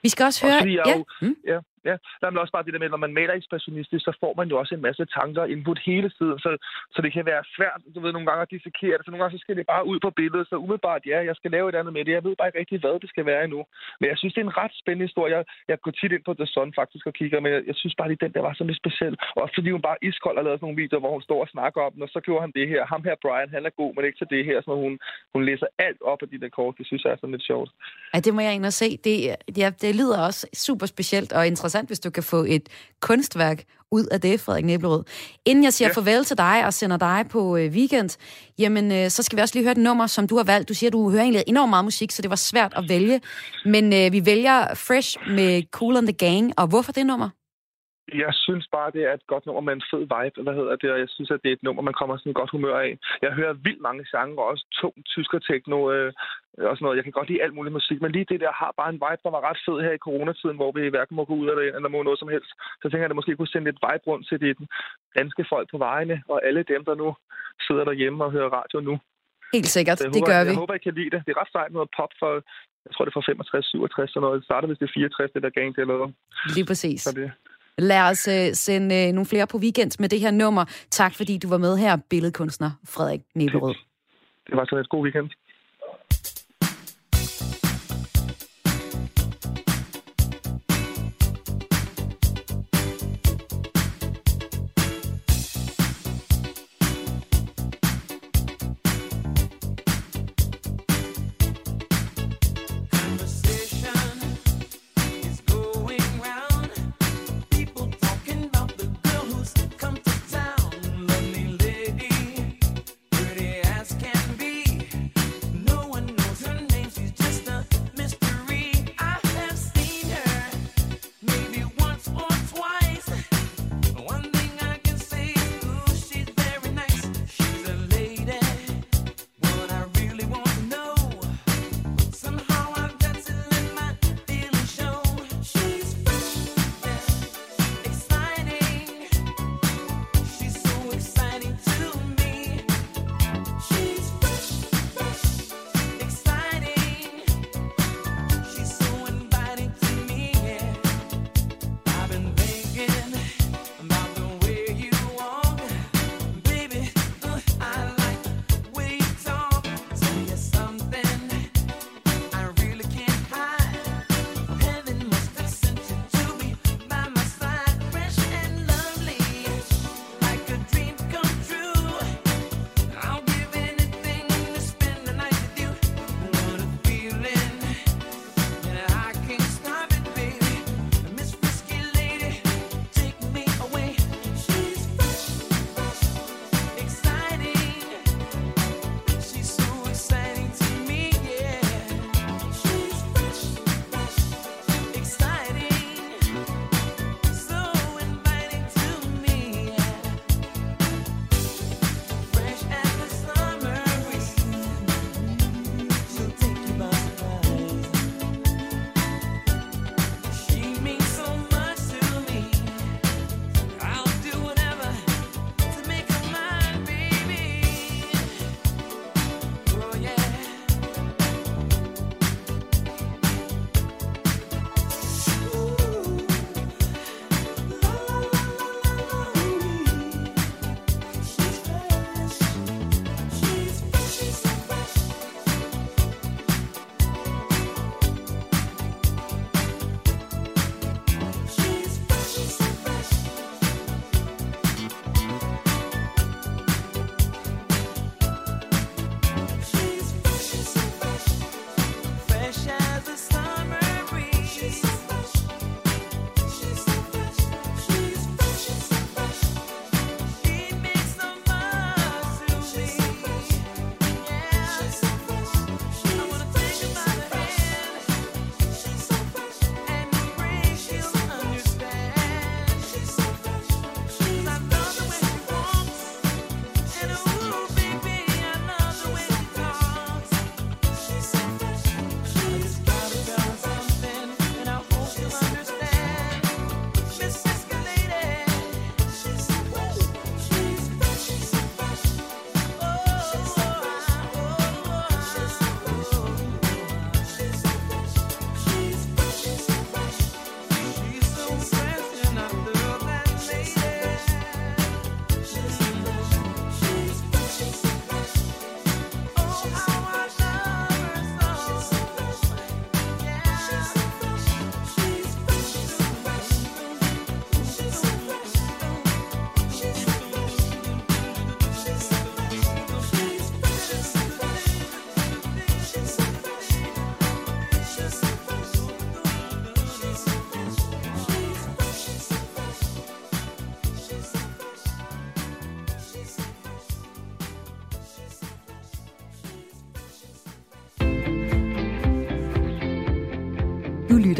[0.03, 0.55] vi skal også høre...
[0.55, 0.97] Også ja.
[0.97, 1.35] Jo, mm.
[1.47, 1.59] ja.
[1.89, 4.33] Ja, der er også bare det der med, at når man maler ekspressionistisk, så får
[4.39, 6.49] man jo også en masse tanker input hele tiden, så,
[6.93, 9.37] så det kan være svært, du ved, nogle gange at dissekere det, så nogle gange
[9.37, 11.93] så skal det bare ud på billedet, så umiddelbart, ja, jeg skal lave et andet
[11.93, 13.61] med det, jeg ved bare ikke rigtig, hvad det skal være endnu.
[13.99, 15.35] Men jeg synes, det er en ret spændende historie.
[15.37, 17.95] Jeg, jeg går tit ind på The Sun faktisk og kigger, men jeg, jeg synes
[17.97, 19.15] bare, lige, den der var så lidt speciel.
[19.41, 21.79] Også fordi hun bare iskold har lavet sådan nogle videoer, hvor hun står og snakker
[21.87, 22.81] om den, og så gjorde han det her.
[22.93, 24.57] Ham her, Brian, han er god, men ikke til det her.
[24.65, 24.93] Så hun,
[25.33, 26.75] hun læser alt op af de der kort.
[26.79, 27.69] Det synes jeg er sådan lidt sjovt.
[28.13, 28.87] Ja, det må jeg ind og se.
[29.07, 29.15] Det,
[29.61, 32.69] ja, det lyder også super specielt og interessant, hvis du kan få et
[33.01, 35.03] kunstværk ud af det, Frederik Næblerød.
[35.45, 35.93] Inden jeg siger ja.
[35.93, 38.09] farvel til dig og sender dig på øh, weekend,
[38.59, 40.69] jamen øh, så skal vi også lige høre et nummer, som du har valgt.
[40.69, 43.21] Du siger, du hører egentlig enormt meget musik, så det var svært at vælge.
[43.65, 46.53] Men øh, vi vælger Fresh med Cool and the Gang.
[46.57, 47.29] Og hvorfor det nummer?
[48.07, 50.37] Jeg synes bare, det er et godt nummer med en fed vibe.
[50.45, 50.91] Hvad hedder det?
[50.91, 52.97] Og jeg synes, at det er et nummer, man kommer sådan godt humør af.
[53.21, 54.05] Jeg hører vildt mange
[54.37, 56.13] og også tung tysker techno øh,
[56.69, 56.97] og sådan noget.
[56.97, 59.23] Jeg kan godt lide alt muligt musik, men lige det der har bare en vibe,
[59.25, 61.89] der var ret fed her i coronatiden, hvor vi hverken må gå ud eller eller
[61.89, 62.51] må noget som helst.
[62.81, 64.49] Så tænker jeg, at det måske kunne sende lidt vibe rundt til de
[65.19, 67.09] danske folk på vejene, og alle dem, der nu
[67.67, 68.95] sidder derhjemme og hører radio nu.
[69.53, 70.49] Helt sikkert, det håber, gør vi.
[70.49, 71.21] Jeg håber, I kan lide det.
[71.25, 72.31] Det er ret sejt noget pop for,
[72.85, 74.37] jeg tror det er fra 65, 67 og noget.
[74.39, 76.13] Det starter, hvis det er 64, det der gang til eller noget.
[76.55, 77.01] Lige præcis.
[77.01, 77.31] Så det,
[77.77, 80.65] Lad os øh, sende øh, nogle flere på weekend med det her nummer.
[80.89, 83.75] Tak fordi du var med her, billedkunstner Frederik Nebelrød.
[84.47, 85.29] Det var så en god weekend.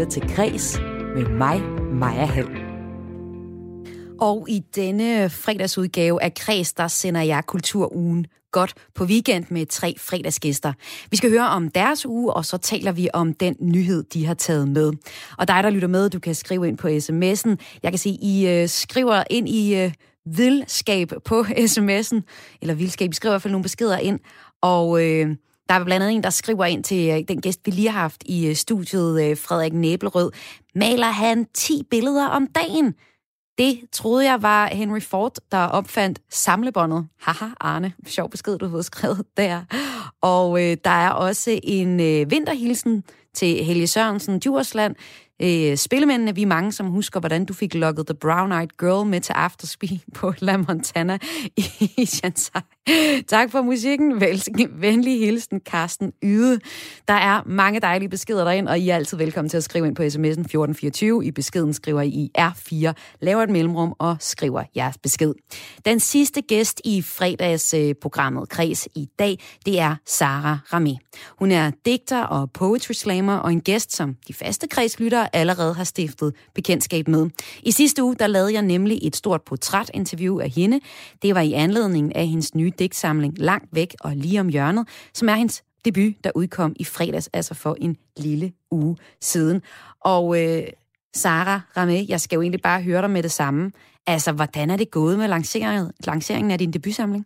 [0.02, 0.80] Lytter til Græs
[1.16, 1.62] med mig,
[1.94, 2.50] Maja Hall.
[4.22, 9.96] Og i denne fredagsudgave af Kreds, der sender jeg Kulturugen godt på weekend med tre
[10.00, 10.74] fredagsgæster.
[11.12, 14.34] Vi skal høre om deres uge, og så taler vi om den nyhed, de har
[14.34, 14.92] taget med.
[15.38, 17.80] Og dig, der lytter med, du kan skrive ind på sms'en.
[17.84, 19.92] Jeg kan se, I øh, skriver ind i øh,
[20.26, 22.22] vildskab på sms'en,
[22.62, 24.20] eller vildskab, I skriver i hvert fald nogle beskeder ind,
[24.62, 25.36] og Øh,
[25.72, 28.00] der er blandt andet en, der skriver ind til øh, den gæst, vi lige har
[28.00, 30.32] haft i øh, studiet, øh, Frederik Næblerød.
[30.76, 32.94] Maler han 10 billeder om dagen?
[33.58, 37.08] Det troede jeg var Henry Ford, der opfandt samlebåndet.
[37.22, 37.94] Haha, Arne.
[38.08, 39.62] Sjov besked, du har skrevet der.
[40.22, 43.04] Og øh, der er også en øh, vinterhilsen
[43.34, 44.96] til Helge Sørensen, Djursland,
[45.44, 46.36] øh, spillemændene.
[46.36, 49.34] Vi er mange, som husker, hvordan du fik lukket The Brown Eyed Girl med til
[49.34, 51.18] Afterspeed på La Montana
[51.98, 52.62] i Shanghai.
[53.28, 54.22] Tak for musikken.
[54.22, 56.60] Vel, venlig hilsen, Carsten Yde.
[57.08, 59.96] Der er mange dejlige beskeder derind, og I er altid velkommen til at skrive ind
[59.96, 61.26] på sms'en 1424.
[61.26, 65.34] I beskeden skriver I R4, laver et mellemrum og skriver jeres besked.
[65.86, 70.98] Den sidste gæst i fredagsprogrammet øh, Kreds i dag, det er Sara Ramé.
[71.40, 75.84] Hun er digter og poetry slammer, og en gæst, som de faste kredslyttere allerede har
[75.84, 77.30] stiftet bekendtskab med.
[77.64, 80.80] I sidste uge, der lavede jeg nemlig et stort portrætinterview af hende.
[81.22, 85.30] Det var i anledning af hendes nye digtsamling Langt væk og lige om hjørnet, som
[85.30, 89.62] er hendes debut, der udkom i fredags, altså for en lille uge siden.
[90.02, 90.64] Og øh,
[91.16, 93.72] Sara Ramé, jeg skal jo egentlig bare høre dig med det samme.
[94.08, 97.26] Altså, hvordan er det gået med lanceringen, lanceringen af din debutsamling?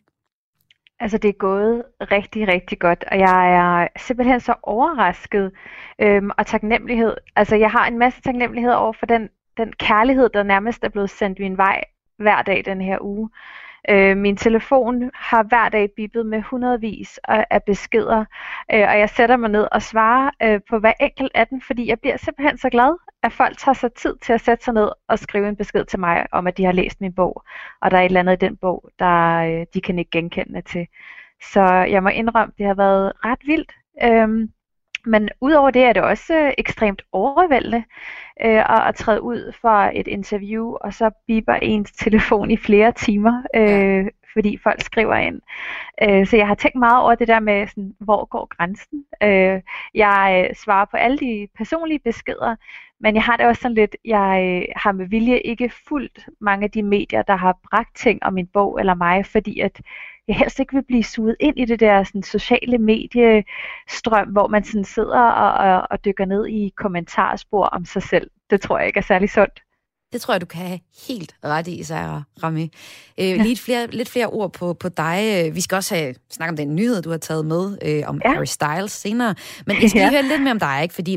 [0.99, 5.51] Altså, det er gået rigtig, rigtig godt, og jeg er simpelthen så overrasket
[5.99, 7.17] øhm, og taknemmelighed.
[7.35, 11.09] Altså, jeg har en masse taknemmelighed over for den, den kærlighed, der nærmest er blevet
[11.09, 11.83] sendt min vej
[12.17, 13.29] hver dag den her uge.
[13.89, 18.25] Øh, min telefon har hver dag bippet med hundredvis af beskeder,
[18.73, 21.87] øh, og jeg sætter mig ned og svarer øh, på hver enkelt af dem, fordi
[21.87, 24.89] jeg bliver simpelthen så glad, at folk tager sig tid til at sætte sig ned
[25.07, 27.43] og skrive en besked til mig om, at de har læst min bog,
[27.81, 30.61] og der er et eller andet i den bog, der øh, de kan ikke genkende
[30.61, 30.87] til.
[31.53, 33.71] Så jeg må indrømme, det har været ret vildt.
[34.03, 34.49] Øhm,
[35.05, 37.83] men udover det er det også øh, ekstremt overvældende
[38.41, 42.91] øh, at, at træde ud for et interview, og så biber ens telefon i flere
[42.91, 45.41] timer, øh, fordi folk skriver ind.
[46.03, 49.05] Øh, så jeg har tænkt meget over det der med, sådan, hvor går grænsen?
[49.23, 49.61] Øh,
[49.93, 52.55] jeg øh, svarer på alle de personlige beskeder,
[52.99, 56.63] men jeg har det også sådan lidt, jeg øh, har med vilje ikke fulgt mange
[56.63, 59.81] af de medier, der har bragt ting om min bog eller mig, fordi at
[60.27, 64.63] jeg helst ikke vil blive suget ind i det der sådan, sociale mediestrøm, hvor man
[64.63, 68.31] sådan sidder og, og, og dykker ned i kommentarspor om sig selv.
[68.49, 69.64] Det tror jeg ikke er særlig sundt.
[70.15, 72.71] Det tror jeg, du kan have helt ret i, Sarah Rami.
[73.17, 73.43] Øh, ja.
[73.43, 75.51] lidt, flere, lidt flere ord på, på dig.
[75.55, 78.33] Vi skal også have, snakke om den nyhed, du har taget med øh, om ja.
[78.33, 79.35] Harry Styles senere.
[79.65, 80.21] Men jeg skal lige ja.
[80.21, 80.95] høre lidt mere om dig, ikke?
[80.95, 81.15] fordi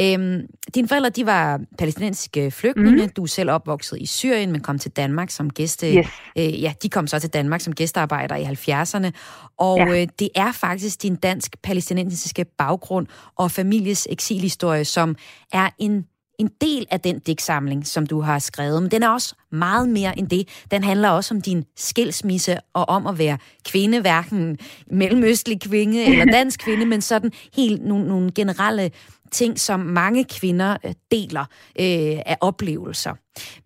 [0.00, 0.42] øh,
[0.74, 3.06] dine forældre de var palæstinensiske flygtninge.
[3.06, 3.12] Mm.
[3.12, 5.94] Du er selv opvokset i Syrien, men kom til Danmark som gæste.
[5.94, 6.06] Yes.
[6.38, 9.10] Øh, ja, de kom så til Danmark som gæstearbejder i 70'erne.
[9.58, 10.00] Og ja.
[10.00, 15.16] øh, det er faktisk din dansk-palæstinensiske baggrund og families eksilhistorie, som
[15.52, 16.04] er en
[16.38, 20.18] en del af den digtsamling, som du har skrevet, men den er også meget mere
[20.18, 20.48] end det.
[20.70, 24.58] Den handler også om din skilsmisse og om at være kvinde, hverken
[24.90, 28.90] mellemøstlig kvinde eller dansk kvinde, men sådan helt nogle, nogle generelle
[29.30, 31.44] ting, som mange kvinder øh, deler
[31.80, 33.14] øh, af oplevelser.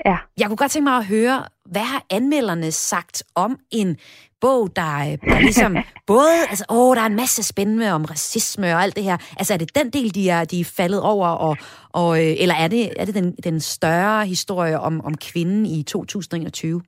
[0.07, 0.17] Ja.
[0.39, 3.97] Jeg kunne godt tænke mig at høre, hvad har anmelderne sagt om en
[4.43, 5.77] bog, der, øh, der ligesom
[6.13, 9.17] både, altså, åh, der er en masse spændende om racisme og alt det her.
[9.39, 11.57] Altså, er det den del, de er, de er faldet over, og,
[11.93, 15.83] og, øh, eller er det, er det den, den større historie om, om kvinden i
[15.83, 16.83] 2021?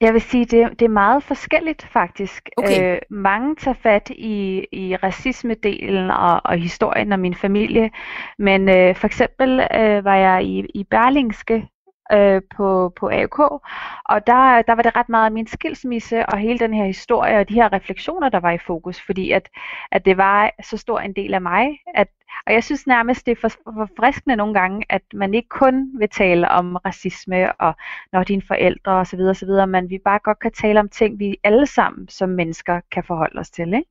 [0.00, 2.48] Jeg vil sige, det, det er meget forskelligt faktisk.
[2.56, 2.94] Okay.
[2.94, 7.90] Øh, mange tager fat i, i racisme-delen og, og historien om min familie,
[8.38, 11.68] men øh, for eksempel øh, var jeg i, i Berlingske
[12.12, 13.38] øh, på, på AUK,
[14.04, 17.48] og der, der var det ret meget min skilsmisse og hele den her historie og
[17.48, 19.48] de her refleksioner, der var i fokus, fordi at,
[19.90, 22.08] at det var så stor en del af mig, at,
[22.46, 26.48] og jeg synes nærmest, det er for, nogle gange, at man ikke kun vil tale
[26.48, 27.74] om racisme og
[28.12, 31.66] når dine forældre osv., osv., men vi bare godt kan tale om ting, vi alle
[31.66, 33.74] sammen som mennesker kan forholde os til.
[33.74, 33.90] Ikke?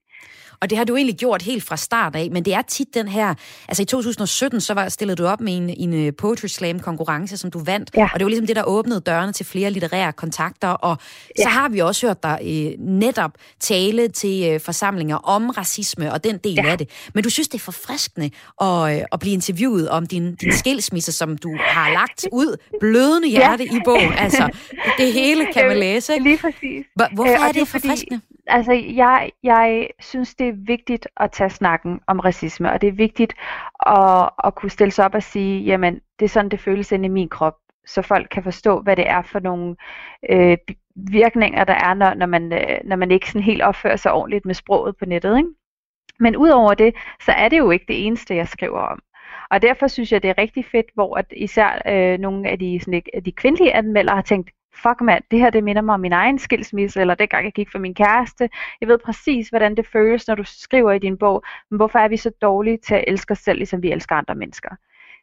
[0.62, 3.08] Og det har du egentlig gjort helt fra start af, men det er tit den
[3.08, 3.34] her...
[3.68, 7.38] Altså i 2017, så var, stillede du op med en, en øh, Poetry Slam konkurrence,
[7.38, 8.10] som du vandt, ja.
[8.14, 10.98] og det var ligesom det, der åbnede dørene til flere litterære kontakter, og
[11.40, 11.44] ja.
[11.44, 16.24] så har vi også hørt dig øh, netop tale til øh, forsamlinger om racisme og
[16.24, 16.72] den del ja.
[16.72, 16.90] af det.
[17.14, 18.30] Men du synes, det er forfriskende
[18.62, 23.30] at, øh, at blive interviewet om din, din skilsmisse, som du har lagt ud blødende
[23.30, 23.78] hjerte ja.
[23.78, 24.14] i bogen.
[24.14, 24.50] Altså,
[24.98, 26.14] det hele kan man læse.
[26.14, 26.24] Ikke?
[26.24, 26.86] Lige præcis.
[27.14, 28.22] Hvorfor øh, er det, det forfriskende?
[28.22, 32.82] Fordi altså jeg, jeg synes, det det er vigtigt at tage snakken om racisme, og
[32.82, 33.34] det er vigtigt
[33.86, 37.06] at, at kunne stille sig op og sige, jamen, det er sådan, det føles inde
[37.06, 39.76] i min krop, så folk kan forstå, hvad det er for nogle
[40.30, 40.58] øh,
[40.96, 44.46] virkninger, der er, når, når, man, øh, når man ikke sådan helt opfører sig ordentligt
[44.46, 45.38] med sproget på nettet.
[45.38, 45.50] Ikke?
[46.20, 49.00] Men udover det, så er det jo ikke det eneste, jeg skriver om.
[49.52, 52.80] Og derfor synes jeg, det er rigtig fedt, hvor at især øh, nogle af de,
[52.80, 54.50] sådan, de kvindelige anmeldere har tænkt,
[54.84, 57.54] fuck mand, det her det minder mig om min egen skilsmisse, eller det gang jeg
[57.54, 58.50] gik for min kæreste.
[58.82, 62.08] Jeg ved præcis, hvordan det føles, når du skriver i din bog, men hvorfor er
[62.08, 64.76] vi så dårlige til at elske os selv, ligesom vi elsker andre mennesker.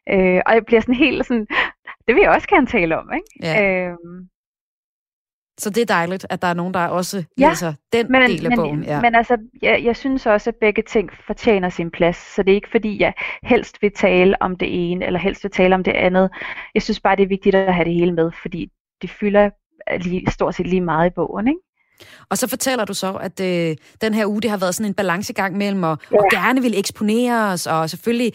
[0.09, 1.47] Øh, og jeg bliver sådan helt sådan,
[2.07, 3.27] det vil jeg også gerne tale om, ikke?
[3.41, 3.87] Ja.
[3.89, 3.97] Øh,
[5.57, 8.45] så det er dejligt, at der er nogen, der også ja, læser den men, del
[8.45, 8.83] af men, bogen.
[8.83, 9.01] Ja.
[9.01, 12.17] Men altså, jeg, jeg synes også, at begge ting fortjener sin plads.
[12.17, 15.51] Så det er ikke fordi, jeg helst vil tale om det ene, eller helst vil
[15.51, 16.29] tale om det andet.
[16.73, 18.71] Jeg synes bare, det er vigtigt at have det hele med, fordi
[19.03, 19.49] det fylder
[19.97, 21.47] lige, stort set lige meget i bogen.
[21.47, 21.59] Ikke?
[22.29, 24.93] Og så fortæller du så, at øh, den her uge, det har været sådan en
[24.93, 26.17] balancegang mellem at, ja.
[26.17, 28.33] at gerne vil eksponere os, og selvfølgelig,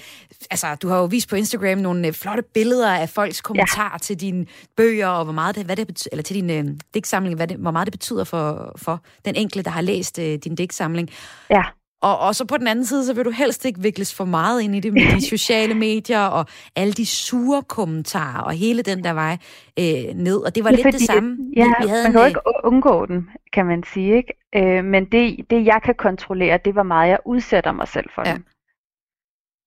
[0.51, 3.99] altså du har jo vist på Instagram nogle øh, flotte billeder af folks kommentarer ja.
[3.99, 4.47] til dine
[4.77, 7.57] bøger, og hvor meget det, hvad det betyder, eller til din øh, digtsamling, hvad det,
[7.57, 11.11] hvor meget det betyder for, for den enkelte, der har læst øh, din digtsamling.
[11.51, 11.63] Ja.
[12.03, 14.63] Og, og så på den anden side, så vil du helst ikke vikles for meget
[14.63, 16.47] ind i det med de sociale medier og
[16.77, 19.37] alle de sure kommentarer og hele den der vej
[19.79, 20.37] øh, ned.
[20.37, 21.39] Og det var ja, lidt det samme.
[21.57, 24.17] Ja, vi havde man kan en, ikke undgå den, kan man sige.
[24.17, 24.35] ikke.
[24.57, 28.29] Øh, men det, det, jeg kan kontrollere, det var meget, jeg udsætter mig selv for.
[28.29, 28.35] Ja.
[28.35, 28.45] Den.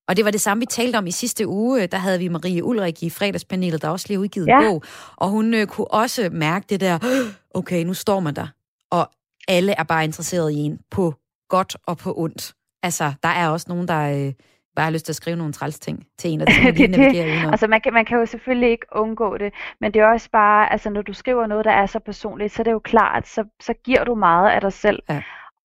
[0.07, 1.87] Og det var det samme, vi talte om i sidste uge.
[1.87, 4.59] Der havde vi Marie Ulrik i fredagspanelet, der også lige udgivet ja.
[4.59, 4.83] en bog.
[5.15, 6.99] Og hun øh, kunne også mærke det der,
[7.59, 8.47] okay, nu står man der.
[8.91, 9.09] Og
[9.47, 11.13] alle er bare interesseret i en på
[11.55, 12.53] godt og på ondt.
[12.83, 14.33] Altså, der er også nogen, der øh,
[14.75, 17.15] bare har lyst til at skrive nogle træls ting til en, og det, det, det.
[17.51, 20.71] Altså, man kan, man kan jo selvfølgelig ikke undgå det, men det er også bare,
[20.71, 23.45] altså, når du skriver noget, der er så personligt, så er det jo klart, så,
[23.61, 24.99] så giver du meget af dig selv.
[25.09, 25.21] Ja.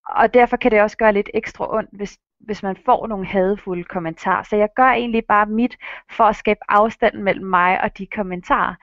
[0.08, 3.84] Og derfor kan det også gøre lidt ekstra ondt, hvis, hvis man får nogle hadefulde
[3.84, 4.42] kommentarer.
[4.42, 5.76] Så jeg gør egentlig bare mit
[6.10, 8.74] for at skabe afstand mellem mig og de kommentarer.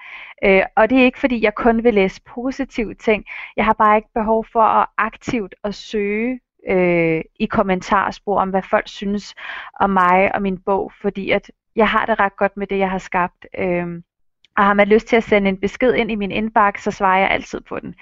[0.43, 3.25] Øh, og det er ikke fordi, jeg kun vil læse positive ting.
[3.57, 6.39] Jeg har bare ikke behov for at aktivt at søge
[6.69, 9.35] øh, i kommentarspor om, hvad folk synes
[9.79, 12.89] om mig og min bog, fordi at jeg har det ret godt med det, jeg
[12.91, 13.45] har skabt.
[13.57, 14.01] Øh,
[14.57, 17.19] og har man lyst til at sende en besked ind i min indbakke, så svarer
[17.19, 17.95] jeg altid på den.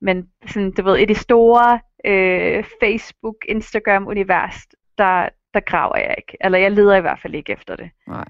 [0.00, 4.66] Men sådan, du ved, i det store øh, Facebook, Instagram-univers,
[4.98, 6.36] der, der graver jeg ikke.
[6.40, 7.90] Eller jeg leder i hvert fald ikke efter det.
[8.06, 8.24] Nej.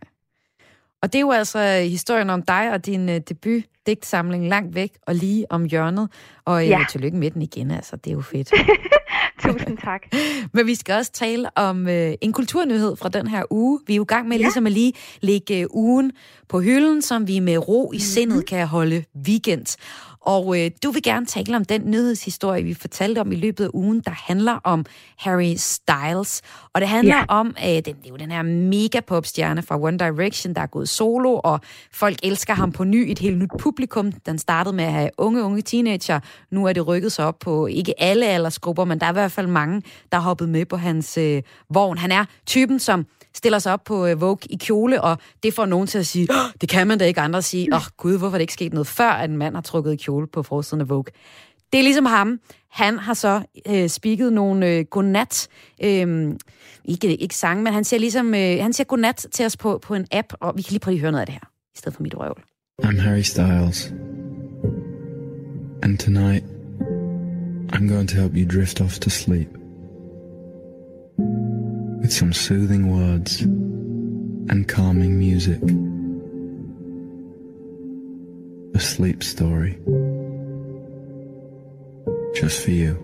[1.03, 4.75] Og det er jo altså øh, historien om dig og din uh, debut digtsamling langt
[4.75, 6.09] væk og lige om hjørnet.
[6.45, 6.85] Og øh, ja.
[6.91, 7.97] tillykke med den igen, altså.
[7.97, 8.53] Det er jo fedt.
[9.43, 10.03] Tusind tak.
[10.55, 13.81] Men vi skal også tale om øh, en kulturnyhed fra den her uge.
[13.87, 14.43] Vi er jo i gang med ja.
[14.43, 16.13] ligesom at lige lægge øh, ugen
[16.49, 17.99] på hylden, som vi med ro i mm-hmm.
[17.99, 19.77] sindet kan holde weekend.
[20.23, 23.69] Og øh, du vil gerne tale om den nyhedshistorie, vi fortalte om i løbet af
[23.75, 24.85] ugen, der handler om
[25.19, 26.43] Harry Styles.
[26.73, 27.25] Og det handler ja.
[27.29, 30.67] om, øh, den, det er jo den her mega popstjerne fra One Direction, der er
[30.67, 31.61] gået solo, og
[31.93, 34.13] folk elsker ham på ny, et helt nyt publikum.
[34.13, 36.21] Den startede med at have unge, unge teenager.
[36.51, 39.33] Nu er det rykket sig op på ikke alle aldersgrupper, men der er i hvert
[39.33, 41.99] fald mange, der har hoppet med på hans øh, vogn.
[41.99, 45.67] Han er typen, som stiller sig op på øh, Vogue i kjole, og det får
[45.67, 47.21] nogen til at sige, oh, det kan man da ikke.
[47.21, 49.55] Andre sige, åh oh, gud, hvorfor er det ikke sket noget før, at en mand
[49.55, 51.05] har trukket i kjole på forsiden af Vogue.
[51.73, 52.41] Det er ligesom ham.
[52.71, 55.49] Han har så øh, spiket nogle øh, godnat,
[55.83, 56.35] øh,
[56.85, 59.95] ikke, ikke sang, men han siger ligesom, øh, han siger godnat til os på, på
[59.95, 61.95] en app, og vi kan lige prøve at høre noget af det her, i stedet
[61.97, 62.43] for mit røvl.
[62.83, 63.93] I'm Harry Styles.
[65.83, 66.45] And tonight,
[67.73, 69.49] I'm going to help you drift off to sleep.
[72.03, 73.41] With some soothing words
[74.51, 75.61] and calming music.
[78.75, 79.79] A sleep story.
[82.43, 82.97] Just for you.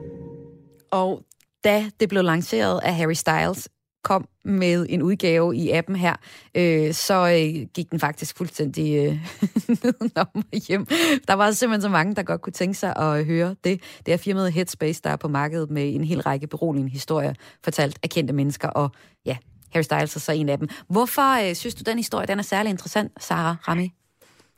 [0.90, 1.22] Og
[1.64, 3.68] da det blev lanceret af Harry Styles,
[4.08, 6.14] kom med en udgave i appen her,
[6.54, 9.16] øh, så øh, gik den faktisk fuldstændig øh,
[9.82, 10.86] nedenom hjem.
[11.28, 13.80] Der var simpelthen så mange, der godt kunne tænke sig at høre det.
[14.06, 17.34] Det er firmaet Headspace, der er på markedet med en hel række beroligende historier,
[17.64, 18.90] fortalt af kendte mennesker, og
[19.26, 19.36] ja,
[19.72, 20.68] Harry Styles er så en af dem.
[20.88, 23.92] Hvorfor øh, synes du, den historie den er særlig interessant, Sarah Rami?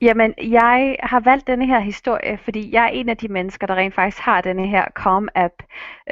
[0.03, 3.75] Jamen, jeg har valgt denne her historie, fordi jeg er en af de mennesker, der
[3.75, 5.57] rent faktisk har denne her Calm-app,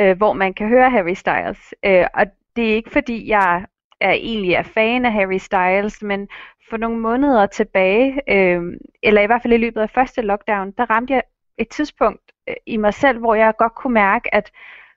[0.01, 1.74] øh, hvor man kan høre Harry Styles.
[1.84, 2.26] Øh, og
[2.59, 3.66] det er ikke fordi, jeg
[4.00, 6.28] er egentlig er fan af Harry Styles, men
[6.70, 8.62] for nogle måneder tilbage, øh,
[9.02, 11.22] eller i hvert fald i løbet af første lockdown, der ramte jeg
[11.59, 14.50] et tidspunkt øh, i mig selv, hvor jeg godt kunne mærke, at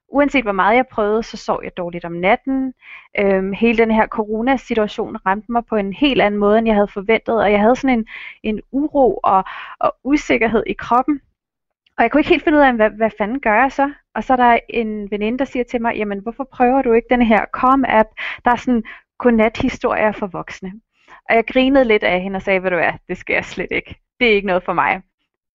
[0.08, 2.74] uanset hvor meget jeg prøvede, så sov jeg dårligt om natten.
[3.20, 6.88] Øhm, hele den her coronasituation ramte mig på en helt anden måde, end jeg havde
[6.88, 8.08] forventet, og jeg havde sådan en,
[8.44, 9.44] en uro og,
[9.80, 11.22] og usikkerhed i kroppen.
[11.98, 13.92] Og jeg kunne ikke helt finde ud af, hvad, hvad fanden gør jeg så?
[14.16, 17.08] Og så er der en veninde, der siger til mig, jamen hvorfor prøver du ikke
[17.10, 18.10] den her Calm-app,
[18.46, 18.84] der er sådan
[19.18, 20.74] godnat-historier for voksne.
[21.30, 23.72] Og jeg grinede lidt af hende og sagde, ved du hvad, det skal jeg slet
[23.72, 23.96] ikke.
[24.20, 25.02] Det er ikke noget for mig.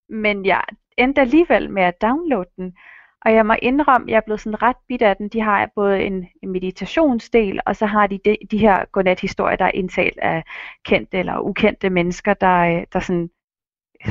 [0.08, 0.62] Men jeg
[0.98, 2.76] endte alligevel med at downloade den.
[3.24, 5.28] Og jeg må indrømme, at jeg er blevet sådan ret bit af den.
[5.28, 9.64] De har både en, en meditationsdel, og så har de de, de her godnat-historier, der
[9.64, 10.44] er indtalt af
[10.84, 13.30] kendte eller ukendte mennesker, der, øh, der sådan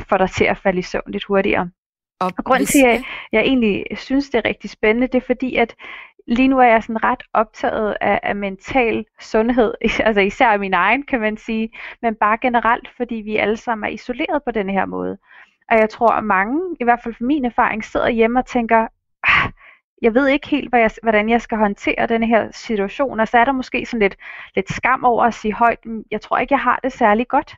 [0.08, 1.70] får dig til at falde i søvn lidt hurtigere.
[2.20, 5.26] Og, og grunden til, at jeg, jeg egentlig synes, det er rigtig spændende, det er
[5.26, 5.74] fordi, at
[6.26, 9.74] lige nu er jeg sådan ret optaget af, af mental sundhed,
[10.06, 11.70] altså især min egen, kan man sige,
[12.02, 15.18] men bare generelt, fordi vi alle sammen er isoleret på den her måde.
[15.70, 18.86] Og jeg tror, at mange, i hvert fald for min erfaring, sidder hjemme og tænker,
[19.22, 19.50] ah,
[20.02, 23.38] jeg ved ikke helt, hvad jeg, hvordan jeg skal håndtere den her situation, og så
[23.38, 24.16] er der måske sådan lidt,
[24.54, 27.56] lidt skam over at sige højt, mm, jeg tror ikke, jeg har det særlig godt.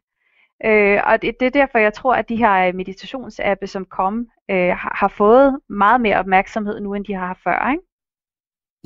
[0.64, 4.26] Øh, og det, det er derfor, jeg tror, at de her øh, meditationsappe, som kom,
[4.50, 7.70] øh, har, har fået meget mere opmærksomhed nu, end de har haft før.
[7.70, 7.82] Ikke?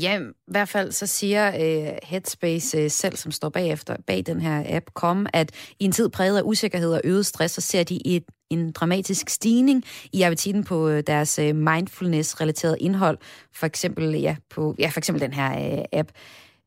[0.01, 4.41] Ja, i hvert fald så siger øh, Headspace øh, selv, som står bagefter, bag den
[4.41, 7.85] her app, kom, at i en tid præget af usikkerhed og øget stress, så ser
[7.85, 13.19] de et, en dramatisk stigning i appetitten på øh, deres øh, mindfulness-relaterede indhold.
[13.55, 16.11] For eksempel, ja, på, ja, for eksempel den her øh, app.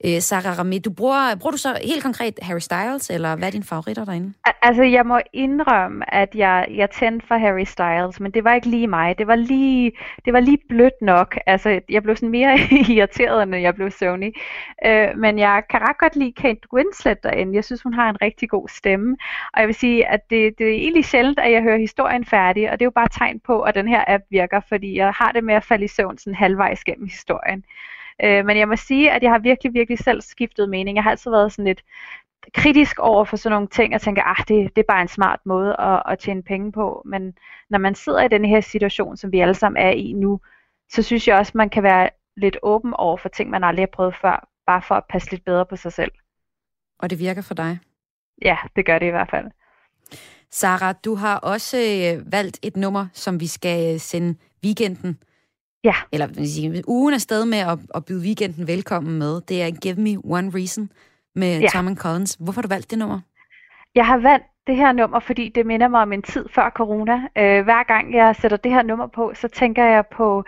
[0.08, 3.52] Øh, Sarah Rami, du bruger, bruger du så helt konkret Harry Styles, eller hvad er
[3.52, 4.34] dine favoritter derinde?
[4.62, 8.70] Altså, jeg må indrømme, at jeg, jeg tændte for Harry Styles, men det var ikke
[8.70, 9.18] lige mig.
[9.18, 9.92] Det var lige,
[10.26, 11.38] det var lige blødt nok.
[11.46, 12.60] Altså, jeg blev sådan mere
[12.96, 14.32] irriteret, end jeg blev Sony.
[14.86, 17.56] Øh, men jeg kan ret godt lide Kate Winslet derinde.
[17.56, 19.18] Jeg synes, hun har en rigtig god stemme.
[19.54, 22.72] Og jeg vil sige, at det, det er egentlig sjældent, at jeg hører historien færdig,
[22.72, 25.32] og det er jo bare tegn på, at den her app virker, fordi jeg har
[25.32, 27.64] det med at falde i søvn sådan halvvejs gennem historien.
[28.24, 30.96] Øh, men jeg må sige, at jeg har virkelig, virkelig selv skiftet mening.
[30.96, 31.84] Jeg har altid været sådan lidt
[32.54, 35.40] kritisk over for sådan nogle ting, og tænker, ah, det, det er bare en smart
[35.46, 37.02] måde at, at tjene penge på.
[37.06, 37.34] Men
[37.70, 40.40] når man sidder i den her situation, som vi alle sammen er i nu,
[40.92, 43.90] så synes jeg også, man kan være lidt åben over for ting, man aldrig har
[43.94, 46.12] prøvet før, bare for at passe lidt bedre på sig selv.
[47.00, 47.80] Og det virker for dig?
[48.42, 49.46] Ja, det gør det i hvert fald.
[50.52, 55.20] Sara, du har også øh, valgt et nummer, som vi skal øh, sende weekenden
[55.86, 55.96] Ja.
[56.12, 59.42] Eller vil sige, ugen er sted med at, at byde weekenden velkommen med.
[59.42, 60.90] Det er Give Me One Reason
[61.36, 61.68] med ja.
[61.68, 62.38] Tom Collins.
[62.40, 63.20] Hvorfor har du valgt det nummer?
[63.96, 67.14] Jeg har valgt det her nummer, fordi det minder mig om en tid før corona.
[67.14, 70.44] Øh, hver gang jeg sætter det her nummer på, så tænker jeg på,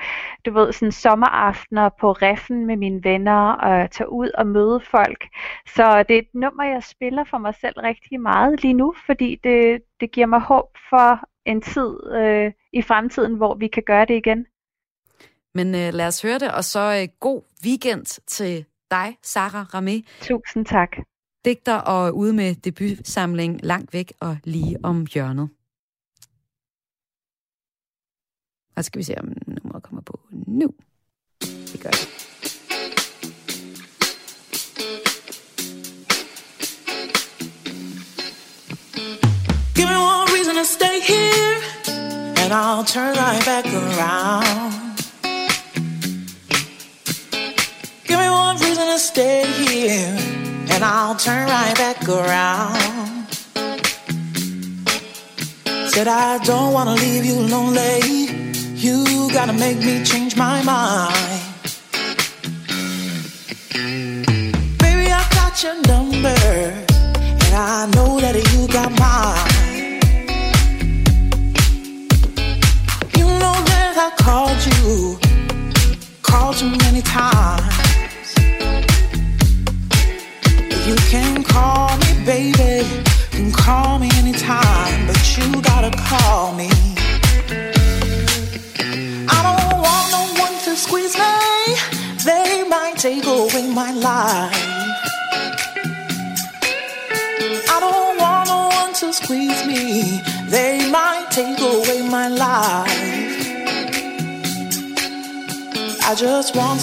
[0.45, 5.27] du ved, sådan sommeraftener på reffen med mine venner og tage ud og møde folk.
[5.75, 9.39] Så det er et nummer, jeg spiller for mig selv rigtig meget lige nu, fordi
[9.43, 14.05] det, det giver mig håb for en tid øh, i fremtiden, hvor vi kan gøre
[14.05, 14.45] det igen.
[15.57, 19.95] Men øh, lad os høre det, og så øh, god weekend til dig, Sara Ramé.
[20.21, 20.89] Tusind tak.
[21.45, 25.49] Digter og ude med debutsamling langt væk og lige om hjørnet.
[28.75, 30.73] Og så skal vi se, om nummeret kommer på nu.
[31.41, 32.07] Det gør det.
[39.75, 41.55] Give me one reason to stay here,
[42.41, 44.76] and I'll turn right back around.
[48.61, 50.15] Reason to stay here,
[50.73, 53.27] and I'll turn right back around.
[55.91, 58.27] Said I don't wanna leave you lonely.
[58.75, 61.36] You gotta make me change my mind.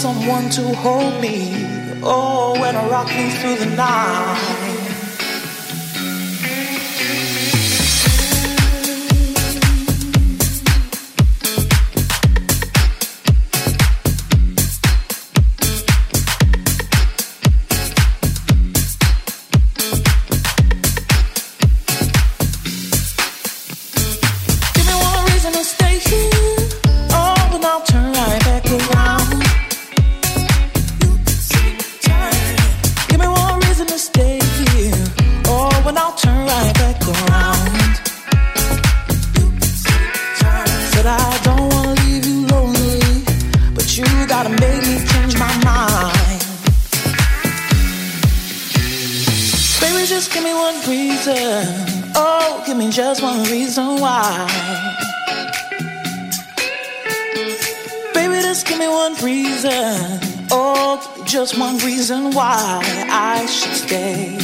[0.04, 1.64] Someone to hold me
[2.02, 4.63] Oh, when I rock me through the night.
[52.94, 54.46] Just one reason why.
[58.14, 60.20] Baby, just give me one reason.
[60.52, 62.80] Oh, just one reason why
[63.10, 64.38] I should stay.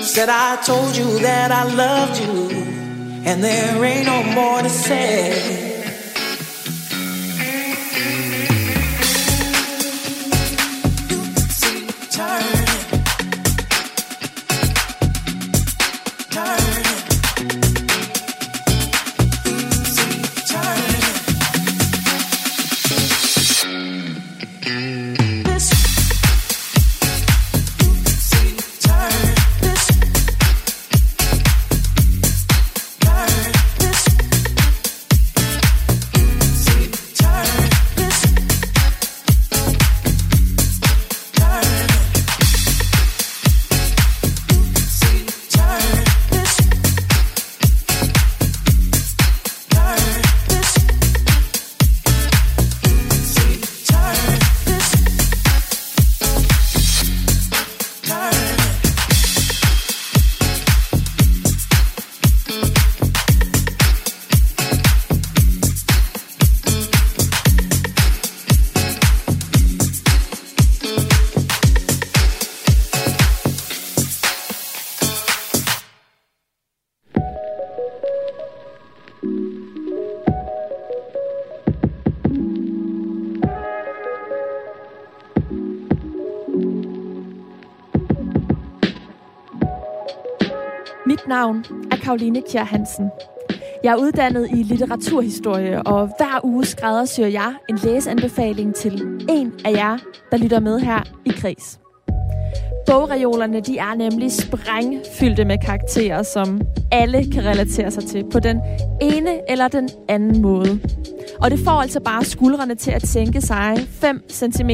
[0.00, 2.48] Said I told you that I loved you,
[3.26, 5.71] and there ain't no more to say.
[91.32, 93.10] Navn er Karoline Kjær Hansen.
[93.84, 99.72] Jeg er uddannet i litteraturhistorie, og hver uge skræddersyr jeg en læseanbefaling til en af
[99.72, 99.98] jer,
[100.30, 101.78] der lytter med her i Kris.
[102.86, 106.60] Bogreolerne de er nemlig sprængfyldte med karakterer, som
[106.90, 108.60] alle kan relatere sig til på den
[109.00, 110.80] ene eller den anden måde.
[111.40, 114.70] Og det får altså bare skuldrene til at tænke sig 5 cm,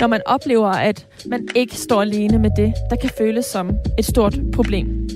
[0.00, 4.04] når man oplever, at man ikke står alene med det, der kan føles som et
[4.04, 5.08] stort problem.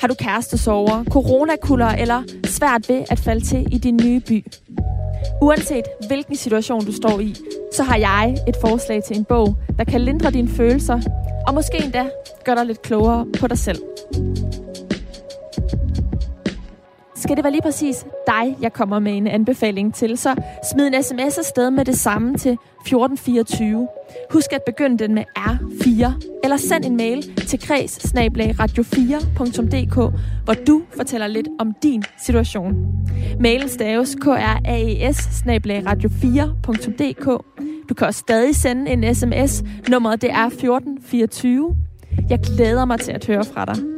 [0.00, 4.46] Har du kærestesover, coronakuller eller svært ved at falde til i din nye by?
[5.42, 7.34] Uanset hvilken situation du står i,
[7.74, 11.00] så har jeg et forslag til en bog, der kan lindre dine følelser,
[11.46, 12.10] og måske endda
[12.44, 13.78] gøre dig lidt klogere på dig selv.
[17.16, 20.34] Skal det være lige præcis dig, jeg kommer med en anbefaling til, så
[20.72, 23.88] smid en sms afsted med det samme til 1424.
[24.30, 26.12] Husk at begynde den med R4,
[26.44, 27.98] eller send en mail til kreds
[28.52, 29.94] radio4.dk,
[30.44, 32.74] hvor du fortæller lidt om din situation.
[33.40, 35.04] Mailen staves kraes
[35.86, 37.44] radio4.dk.
[37.88, 39.64] Du kan også stadig sende en sms.
[39.88, 41.76] Nummeret det er 1424.
[42.30, 43.97] Jeg glæder mig til at høre fra dig.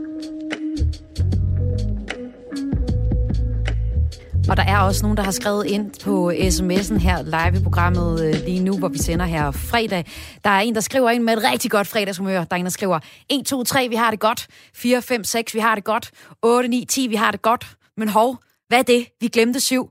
[4.49, 8.25] Og der er også nogen, der har skrevet ind på sms'en her live i programmet
[8.25, 10.05] øh, lige nu, hvor vi sender her fredag.
[10.45, 12.45] Der er en, der skriver ind med et rigtig godt fredagshumør.
[12.45, 14.47] Der er en, der skriver 1, 2, 3, vi har det godt.
[14.75, 16.11] 4, 5, 6, vi har det godt.
[16.43, 17.67] 8, 9, 10, vi har det godt.
[17.97, 18.37] Men hov,
[18.69, 19.07] hvad er det?
[19.21, 19.91] Vi glemte 7.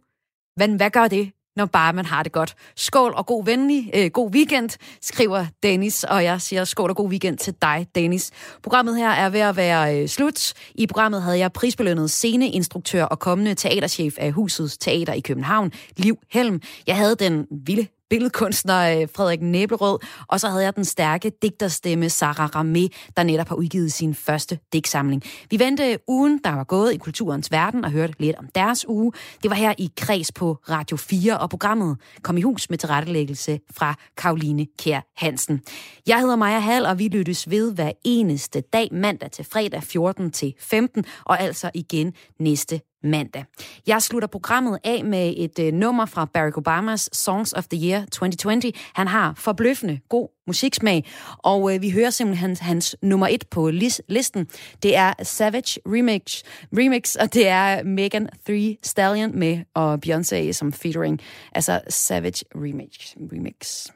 [0.58, 1.32] Men hvad gør det?
[1.60, 2.56] Når bare man har det godt.
[2.76, 4.70] Skål og god venlig, øh, god weekend,
[5.02, 8.32] skriver Dennis, og jeg siger skål og god weekend til dig, Dennis.
[8.64, 10.54] Programmet her er ved at være øh, slut.
[10.76, 16.18] I programmet havde jeg prisbelønnet sceneinstruktør og kommende teaterchef af Husets Teater i København, Liv
[16.32, 16.62] Helm.
[16.88, 22.10] Jeg havde den vilde billedkunstner øh, Frederik Næblerød, og så havde jeg den stærke digterstemme
[22.10, 25.24] Sarah Ramé, der netop har udgivet sin første digtsamling.
[25.50, 29.12] Vi vendte ugen, der var gået i kulturens verden, og hørte lidt om deres uge.
[29.44, 33.60] Det var her i Kreds på Radio 4, og programmet kom i hus med tilrettelæggelse
[33.72, 35.62] fra Karoline Kær Hansen.
[36.08, 40.32] Jeg hedder Maja Hall, og vi lyttes ved hver eneste dag, mandag til fredag 14
[40.32, 43.46] til 15, og altså igen næste mandag.
[43.88, 48.06] Jeg slutter programmet af med et øh, nummer fra Barack Obamas Songs of the Year
[48.06, 48.72] 2020.
[48.94, 51.06] Han har forbløffende god musiksmag,
[51.38, 54.48] og øh, vi hører simpelthen hans, hans nummer et på lis- listen.
[54.84, 56.44] Det er Savage Remix,
[56.78, 61.20] Remix, og det er Megan Three Stallion med og Beyoncé som featuring.
[61.52, 62.92] Altså Savage Remix.
[63.34, 63.88] Remix.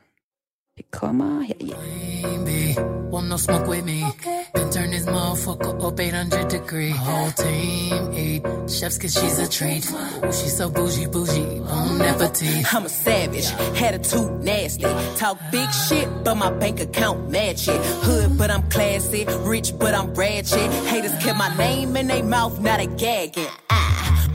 [0.78, 1.54] Det kommer her.
[1.60, 2.76] Baby,
[3.12, 4.04] want no smoke with me.
[4.08, 4.46] Okay.
[4.56, 6.90] Been turn this motherfucker up 800 degree.
[6.90, 9.86] Whole team eat chefs cause she's a treat.
[9.92, 12.74] Ooh, she's so bougie, bougie, on appetite.
[12.74, 14.88] I'm a savage, had a too nasty.
[15.16, 17.80] Talk big shit, but my bank account match it.
[18.02, 19.26] Hood, but I'm classy.
[19.26, 20.72] Rich, but I'm ratchet.
[20.88, 23.46] Haters kept my name in their mouth, not a gagging.
[23.70, 23.84] Ah.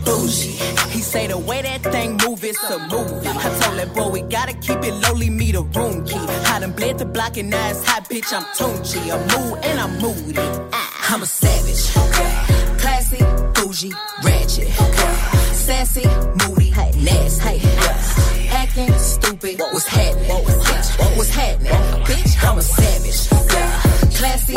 [0.05, 0.57] bougie.
[0.91, 3.29] He say the way that thing move is a movie.
[3.29, 6.28] I told that boy we gotta keep it lowly, me the room key.
[6.29, 8.33] I done bled the block and now it's hot, bitch.
[8.33, 9.01] I'm Tunchi.
[9.13, 10.39] I'm mood and I'm moody.
[10.73, 11.89] Ah, I'm a savage.
[12.81, 13.19] Classy,
[13.55, 14.69] bougie, ratchet.
[15.55, 16.07] Sassy,
[16.41, 17.61] moody, nasty.
[18.51, 19.61] Acting stupid.
[19.61, 20.29] What's happening?
[20.29, 21.73] Bitch, what's happening?
[22.05, 23.29] Bitch, I'm a savage.
[24.17, 24.57] Classy,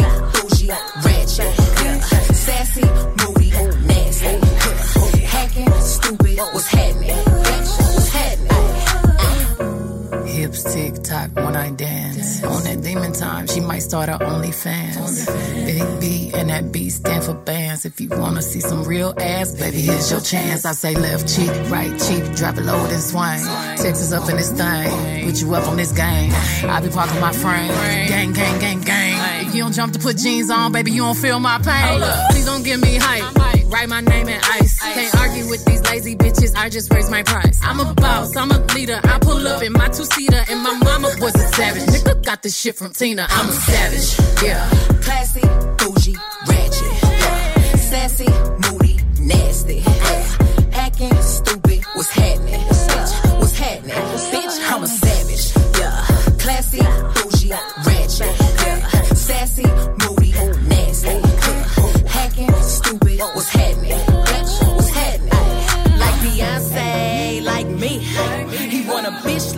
[11.70, 12.44] dance.
[12.44, 15.28] On that demon time, she might start her OnlyFans.
[15.66, 17.86] Big B and that B stand for bands.
[17.86, 20.66] If you wanna see some real ass, baby, here's your chance.
[20.66, 23.44] I say left cheek, right cheek, drop it low and swing.
[23.78, 26.32] Texas up in this thing, put you up on this game.
[26.70, 27.70] I be parking my frame,
[28.08, 29.48] gang, gang, gang, gang.
[29.48, 32.02] If you don't jump to put jeans on, baby, you don't feel my pain.
[32.32, 33.61] Please don't give me hype.
[33.72, 34.80] Write my name in ice.
[34.80, 36.56] Can't argue with these lazy bitches.
[36.56, 37.60] I just raise my price.
[37.64, 38.36] I'm a boss.
[38.36, 39.00] I'm a leader.
[39.04, 41.84] I pull up in my two seater, and my mama was a savage.
[41.84, 43.26] Nigga got this shit from Tina.
[43.30, 44.44] I'm a savage.
[44.44, 44.70] Yeah.
[45.02, 45.42] Classy,
[45.78, 46.16] bougie,
[46.48, 47.04] ratchet.
[47.04, 47.76] Yeah.
[47.78, 48.28] Sassy,
[48.70, 49.78] moody, nasty.
[49.78, 50.74] Yeah.
[50.74, 51.84] Acting stupid.
[51.94, 52.60] What's happening?
[53.40, 53.96] What's happening?
[53.96, 55.54] Bitch, I'm a savage.
[55.80, 56.06] Yeah.
[56.40, 56.80] Classy,
[57.16, 57.52] bougie,
[57.86, 58.36] ratchet.
[58.66, 59.14] Yeah.
[59.14, 59.64] Sassy,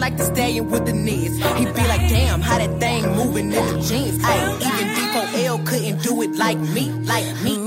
[0.04, 1.38] like the stallion with the knees.
[1.58, 4.20] he'd be like, damn, how that thing moving in the jeans.
[4.22, 4.38] Ay,
[4.68, 7.63] even D4L couldn't do it like me, like me.